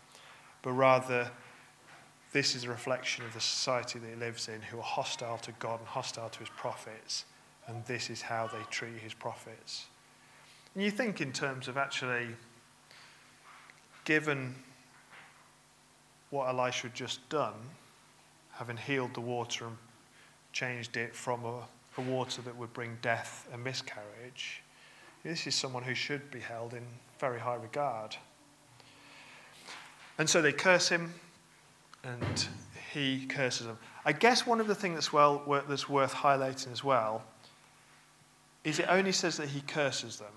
But 0.62 0.72
rather, 0.72 1.30
this 2.34 2.56
is 2.56 2.64
a 2.64 2.70
reflection 2.70 3.26
of 3.26 3.34
the 3.34 3.42
society 3.42 4.00
that 4.00 4.08
he 4.08 4.16
lives 4.16 4.48
in 4.48 4.62
who 4.62 4.78
are 4.78 4.84
hostile 4.84 5.38
to 5.40 5.52
God 5.54 5.80
and 5.80 5.88
hostile 5.88 6.30
to 6.30 6.40
his 6.40 6.50
prophets 6.50 7.26
and 7.68 7.86
this 7.86 8.10
is 8.10 8.22
how 8.22 8.48
they 8.48 8.62
treat 8.70 8.98
his 8.98 9.14
prophets. 9.14 9.86
And 10.74 10.84
you 10.84 10.92
think 10.92 11.22
in 11.22 11.32
terms 11.32 11.68
of 11.68 11.78
actually, 11.78 12.28
given 14.06 14.56
what 16.30 16.48
Elisha 16.48 16.84
had 16.84 16.96
just 16.96 17.28
done, 17.30 17.54
having 18.54 18.78
healed 18.78 19.14
the 19.14 19.22
water 19.22 19.66
and 19.66 19.78
changed 20.54 20.98
it 20.98 21.16
from 21.16 21.44
a, 21.46 21.64
a 21.98 22.02
water 22.02 22.42
that 22.42 22.56
would 22.56 22.74
bring 22.74 22.98
death 23.02 23.48
and 23.52 23.64
miscarriage, 23.64 24.62
this 25.24 25.46
is 25.46 25.56
someone 25.56 25.84
who 25.84 25.94
should 25.94 26.32
be 26.32 26.40
held 26.40 26.74
in 26.74 26.84
very 27.20 27.40
high 27.40 27.56
regard. 27.56 28.16
And 30.18 30.30
so 30.30 30.42
they 30.42 30.52
curse 30.52 30.90
him, 30.90 31.14
and 32.04 32.48
he 32.94 33.26
curses 33.26 33.68
them. 33.68 33.78
I 34.06 34.14
guess 34.14 34.48
one 34.48 34.60
of 34.60 34.68
the 34.68 34.76
things 34.76 34.96
that's, 34.96 35.14
well, 35.14 35.44
that's 35.68 35.88
worth 35.88 36.14
highlighting 36.14 36.72
as 36.72 36.84
well 36.84 37.24
is 38.64 38.80
it 38.80 38.86
only 38.90 39.12
says 39.12 39.38
that 39.38 39.50
he 39.50 39.62
curses 39.62 40.18
them. 40.18 40.34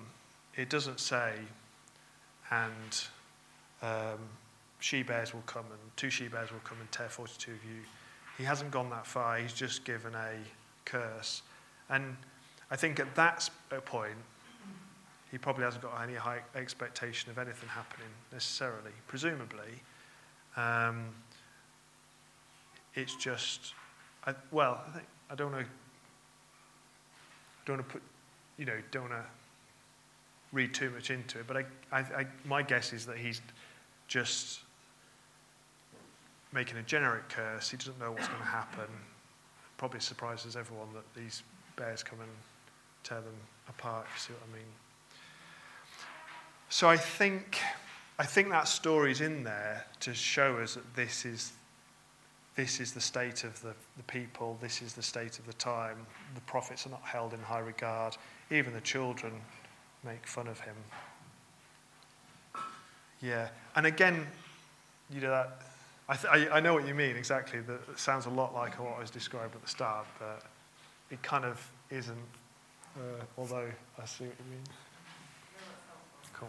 It 0.57 0.71
doesn't 0.71 1.01
say, 1.01 1.33
and 2.51 3.05
um, 3.83 4.19
she 4.79 5.03
bears 5.03 5.35
will 5.35 5.43
come 5.43 5.65
and 5.71 5.81
two 5.97 6.11
she 6.11 6.29
bears 6.29 6.53
will 6.53 6.61
come 6.61 6.79
and 6.81 6.91
tear 6.93 7.09
42 7.09 7.51
of 7.51 7.65
you. 7.65 7.81
He 8.39 8.45
hasn't 8.45 8.71
gone 8.71 8.91
that 8.91 9.07
far. 9.07 9.39
He's 9.39 9.53
just 9.53 9.85
given 9.85 10.15
a 10.15 10.33
curse. 10.85 11.43
And 11.89 12.17
I 12.71 12.77
think 12.77 12.99
at 13.01 13.15
that 13.15 13.49
point, 13.85 14.17
he 15.31 15.39
probably 15.39 15.65
hasn't 15.65 15.83
got 15.83 16.01
any 16.03 16.15
high 16.15 16.41
expectation 16.55 17.31
of 17.31 17.39
anything 17.39 17.69
happening 17.69 18.09
necessarily. 18.33 18.93
Presumably, 19.09 19.83
um, 20.57 21.07
it's 22.95 23.17
just, 23.17 23.75
I, 24.27 24.35
well, 24.51 24.81
I, 24.87 24.93
think, 24.93 25.07
I 25.31 25.35
don't 25.35 25.53
know. 25.53 25.59
I 25.59 25.65
don't 27.67 27.79
want 27.79 27.89
to 27.89 27.93
put, 27.95 28.03
you 28.59 28.65
know, 28.65 28.77
don't 28.91 29.11
want 29.11 29.15
to 29.15 29.25
read 30.53 30.73
too 30.73 30.91
much 30.91 31.11
into 31.11 31.41
it, 31.41 31.47
but 31.47 31.57
I, 31.57 31.65
I, 31.93 31.99
I, 31.99 32.27
my 32.45 32.63
guess 32.63 32.93
is 32.93 33.07
that 33.07 33.17
he's 33.17 33.41
just 34.07 34.61
making 36.53 36.77
a 36.79 36.83
generic 36.83 37.29
curse. 37.29 37.71
He 37.71 37.77
doesn't 37.77 37.99
know 37.99 38.13
what's 38.13 38.29
going 38.29 38.41
to 38.41 38.47
happen. 38.47 38.87
Probably 39.77 40.01
surprises 40.01 40.57
everyone 40.57 40.89
that 40.95 41.05
these 41.21 41.43
bears 41.77 42.03
come 42.03 42.21
and 42.21 42.31
tear 43.03 43.21
them 43.21 43.35
apart, 43.69 44.07
you 44.15 44.21
see 44.21 44.33
what 44.33 44.43
I 44.51 44.57
mean? 44.57 44.67
So 46.69 46.89
I 46.89 46.97
think, 46.97 47.59
I 48.19 48.25
think 48.25 48.51
that 48.51 48.69
story's 48.69 49.21
in 49.21 49.45
there 49.45 49.85
to 50.01 50.15
show 50.15 50.59
us 50.59 50.75
that 50.75 50.95
this 50.95 51.25
is, 51.25 51.53
this 52.57 52.81
is 52.81 52.93
the 52.93 53.01
state 53.01 53.45
of 53.45 53.61
the, 53.63 53.75
the 53.97 54.03
people, 54.05 54.57
this 54.61 54.81
is 54.81 54.95
the 54.95 55.03
state 55.03 55.39
of 55.39 55.47
the 55.47 55.53
time. 55.55 56.07
The 56.35 56.41
prophets 56.43 56.87
are 56.87 56.91
not 56.91 57.03
held 57.03 57.35
in 57.35 57.41
high 57.41 57.59
regard. 57.59 58.17
Even 58.51 58.73
the 58.73 58.81
children 58.81 59.33
make 60.05 60.27
fun 60.27 60.47
of 60.47 60.61
him. 60.61 60.77
Yeah, 63.21 63.49
and 63.75 63.87
again, 63.87 64.27
you 65.11 65.21
know 65.21 65.31
that. 65.31 65.63
I, 66.09 66.15
th- 66.17 66.51
I, 66.51 66.59
I 66.59 66.61
know 66.61 66.75
what 66.75 66.87
you 66.87 66.95
mean 66.95 67.17
exactly. 67.17 67.61
That 67.61 67.99
sounds 67.99 68.27
a 68.27 68.31
lot 68.31 68.55
like 68.55 68.79
what 68.79 68.97
I 68.99 69.01
was 69.01 69.11
described 69.11 69.55
at 69.55 69.63
the 69.63 69.69
start, 69.69 70.07
but 70.19 70.43
it 71.11 71.23
kind 71.23 71.45
of 71.45 71.67
isn't. 71.91 72.19
Uh, 72.97 73.25
although 73.39 73.69
I 74.01 74.05
see 74.05 74.25
what 74.25 74.35
you 74.39 74.51
mean. 74.51 74.63
Cool. 76.35 76.49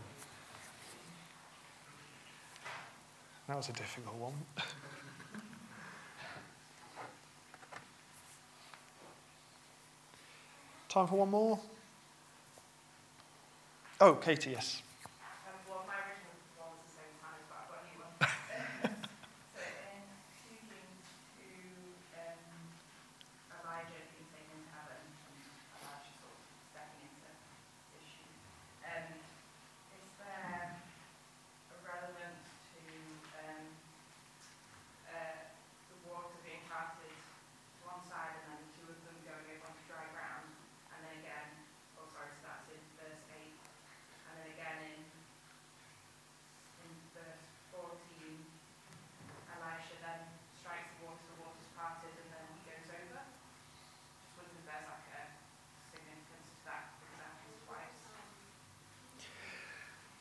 That 3.47 3.57
was 3.57 3.69
a 3.69 3.73
difficult 3.73 4.15
one. 4.15 4.33
Time 10.95 11.07
for 11.07 11.15
one 11.17 11.29
more? 11.29 11.59
Oh, 13.99 14.13
Katie, 14.13 14.51
yes. 14.51 14.81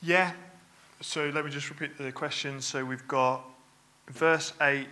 Yeah. 0.06 0.32
So 1.00 1.30
let 1.34 1.46
me 1.46 1.50
just 1.50 1.70
repeat 1.70 1.96
the 1.96 2.12
question. 2.12 2.60
So 2.60 2.84
we've 2.84 3.08
got 3.08 3.42
verse 4.08 4.52
8 4.60 4.86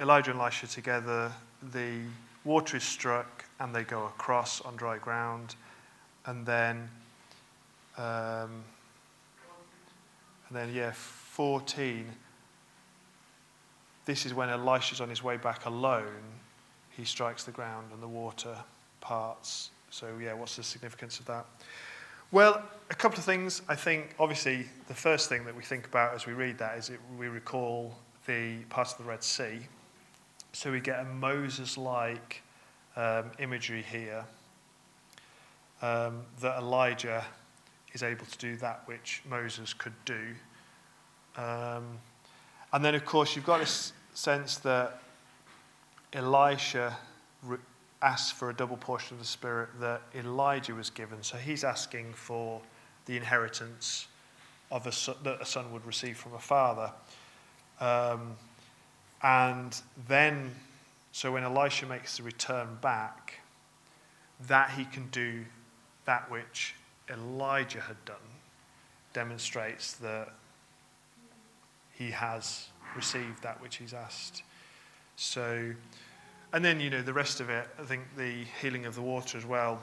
Elijah 0.00 0.30
and 0.30 0.40
Elisha 0.40 0.66
together. 0.66 1.30
The 1.74 1.98
water 2.46 2.78
is 2.78 2.82
struck 2.82 3.44
and 3.60 3.74
they 3.74 3.84
go 3.84 4.06
across 4.06 4.62
on 4.62 4.74
dry 4.76 4.96
ground. 4.96 5.54
And 6.24 6.46
then, 6.46 6.88
um, 7.98 8.64
and 10.48 10.52
then 10.52 10.72
yeah, 10.72 10.92
14. 10.94 12.06
This 14.06 14.24
is 14.24 14.32
when 14.32 14.48
Elisha's 14.48 15.02
on 15.02 15.10
his 15.10 15.22
way 15.22 15.36
back 15.36 15.66
alone. 15.66 16.22
He 16.96 17.04
strikes 17.04 17.44
the 17.44 17.52
ground 17.52 17.88
and 17.92 18.02
the 18.02 18.08
water 18.08 18.56
parts. 19.02 19.68
So, 19.90 20.06
yeah, 20.18 20.32
what's 20.32 20.56
the 20.56 20.62
significance 20.62 21.20
of 21.20 21.26
that? 21.26 21.44
Well, 22.30 22.62
a 22.90 22.94
couple 22.94 23.18
of 23.18 23.24
things. 23.24 23.62
I 23.70 23.74
think, 23.74 24.14
obviously, 24.18 24.66
the 24.86 24.94
first 24.94 25.30
thing 25.30 25.46
that 25.46 25.56
we 25.56 25.62
think 25.62 25.86
about 25.86 26.14
as 26.14 26.26
we 26.26 26.34
read 26.34 26.58
that 26.58 26.76
is 26.76 26.90
it, 26.90 27.00
we 27.18 27.28
recall 27.28 27.94
the 28.26 28.58
part 28.68 28.92
of 28.92 28.98
the 28.98 29.04
Red 29.04 29.24
Sea. 29.24 29.60
So 30.52 30.70
we 30.70 30.80
get 30.80 31.00
a 31.00 31.04
Moses 31.04 31.78
like 31.78 32.42
um, 32.96 33.30
imagery 33.38 33.80
here 33.80 34.26
um, 35.80 36.20
that 36.42 36.58
Elijah 36.58 37.24
is 37.94 38.02
able 38.02 38.26
to 38.26 38.36
do 38.36 38.56
that 38.56 38.82
which 38.84 39.22
Moses 39.26 39.72
could 39.72 39.94
do. 40.04 40.20
Um, 41.34 41.98
and 42.74 42.84
then, 42.84 42.94
of 42.94 43.06
course, 43.06 43.36
you've 43.36 43.46
got 43.46 43.60
this 43.60 43.94
sense 44.12 44.58
that 44.58 45.00
Elisha 46.12 46.94
re- 47.42 47.56
asked 48.02 48.34
for 48.34 48.50
a 48.50 48.54
double 48.54 48.76
portion 48.76 49.14
of 49.14 49.20
the 49.20 49.26
Spirit 49.26 49.68
that 49.80 50.02
Elijah 50.14 50.74
was 50.74 50.90
given. 50.90 51.22
So 51.22 51.36
he's 51.36 51.64
asking 51.64 52.12
for 52.14 52.60
the 53.06 53.16
inheritance 53.16 54.06
of 54.70 54.86
a 54.86 54.92
son, 54.92 55.16
that 55.24 55.40
a 55.40 55.46
son 55.46 55.72
would 55.72 55.84
receive 55.86 56.16
from 56.16 56.34
a 56.34 56.38
father. 56.38 56.92
Um, 57.80 58.36
and 59.22 59.80
then, 60.06 60.54
so 61.12 61.32
when 61.32 61.42
Elisha 61.42 61.86
makes 61.86 62.18
the 62.18 62.22
return 62.22 62.78
back, 62.80 63.40
that 64.46 64.70
he 64.70 64.84
can 64.84 65.08
do 65.08 65.44
that 66.04 66.30
which 66.30 66.74
Elijah 67.10 67.80
had 67.80 67.96
done 68.04 68.16
demonstrates 69.12 69.94
that 69.94 70.28
he 71.92 72.10
has 72.10 72.68
received 72.94 73.42
that 73.42 73.60
which 73.60 73.76
he's 73.76 73.92
asked. 73.92 74.42
So, 75.16 75.72
and 76.52 76.64
then, 76.64 76.80
you 76.80 76.90
know, 76.90 77.02
the 77.02 77.12
rest 77.12 77.40
of 77.40 77.50
it, 77.50 77.66
I 77.78 77.82
think 77.82 78.02
the 78.16 78.44
healing 78.60 78.86
of 78.86 78.94
the 78.94 79.02
water 79.02 79.36
as 79.36 79.44
well, 79.44 79.82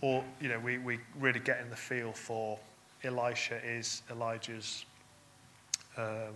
or, 0.00 0.24
you 0.40 0.48
know, 0.48 0.58
we, 0.58 0.78
we 0.78 0.98
really 1.18 1.40
get 1.40 1.60
in 1.60 1.70
the 1.70 1.76
feel 1.76 2.12
for 2.12 2.58
Elisha 3.02 3.58
is 3.64 4.02
Elijah's 4.10 4.84
um, 5.96 6.34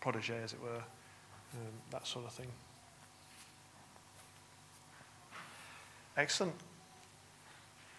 protege, 0.00 0.42
as 0.42 0.52
it 0.52 0.60
were, 0.60 0.76
um, 0.76 1.72
that 1.90 2.06
sort 2.06 2.24
of 2.24 2.32
thing. 2.32 2.48
Excellent. 6.16 6.54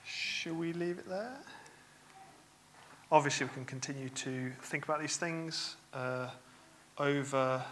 Shall 0.06 0.54
we 0.56 0.74
leave 0.74 1.00
it 1.00 1.08
there? 1.10 1.38
Obviously, 3.12 3.46
we 3.46 3.54
can 3.54 3.66
continue 3.66 4.10
to 4.10 4.52
think 4.64 4.84
about 4.84 5.00
these 5.00 5.18
things 5.18 5.76
uh, 5.94 6.30
over. 6.98 7.64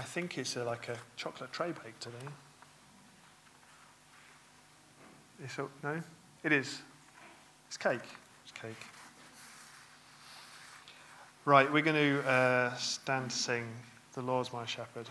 I 0.00 0.02
think 0.02 0.38
it's 0.38 0.56
a, 0.56 0.64
like 0.64 0.88
a 0.88 0.96
chocolate 1.16 1.52
tray 1.52 1.72
bake 1.72 1.98
today. 2.00 2.16
Is 5.44 5.58
it, 5.58 5.66
no? 5.82 6.00
It 6.42 6.52
is. 6.52 6.80
It's 7.68 7.76
cake. 7.76 8.00
It's 8.42 8.52
cake. 8.52 8.82
Right, 11.44 11.70
we're 11.70 11.82
going 11.82 11.96
to 11.96 12.26
uh, 12.26 12.74
stand 12.76 13.28
to 13.28 13.36
sing 13.36 13.66
The 14.14 14.22
Lord's 14.22 14.54
My 14.54 14.64
Shepherd. 14.64 15.06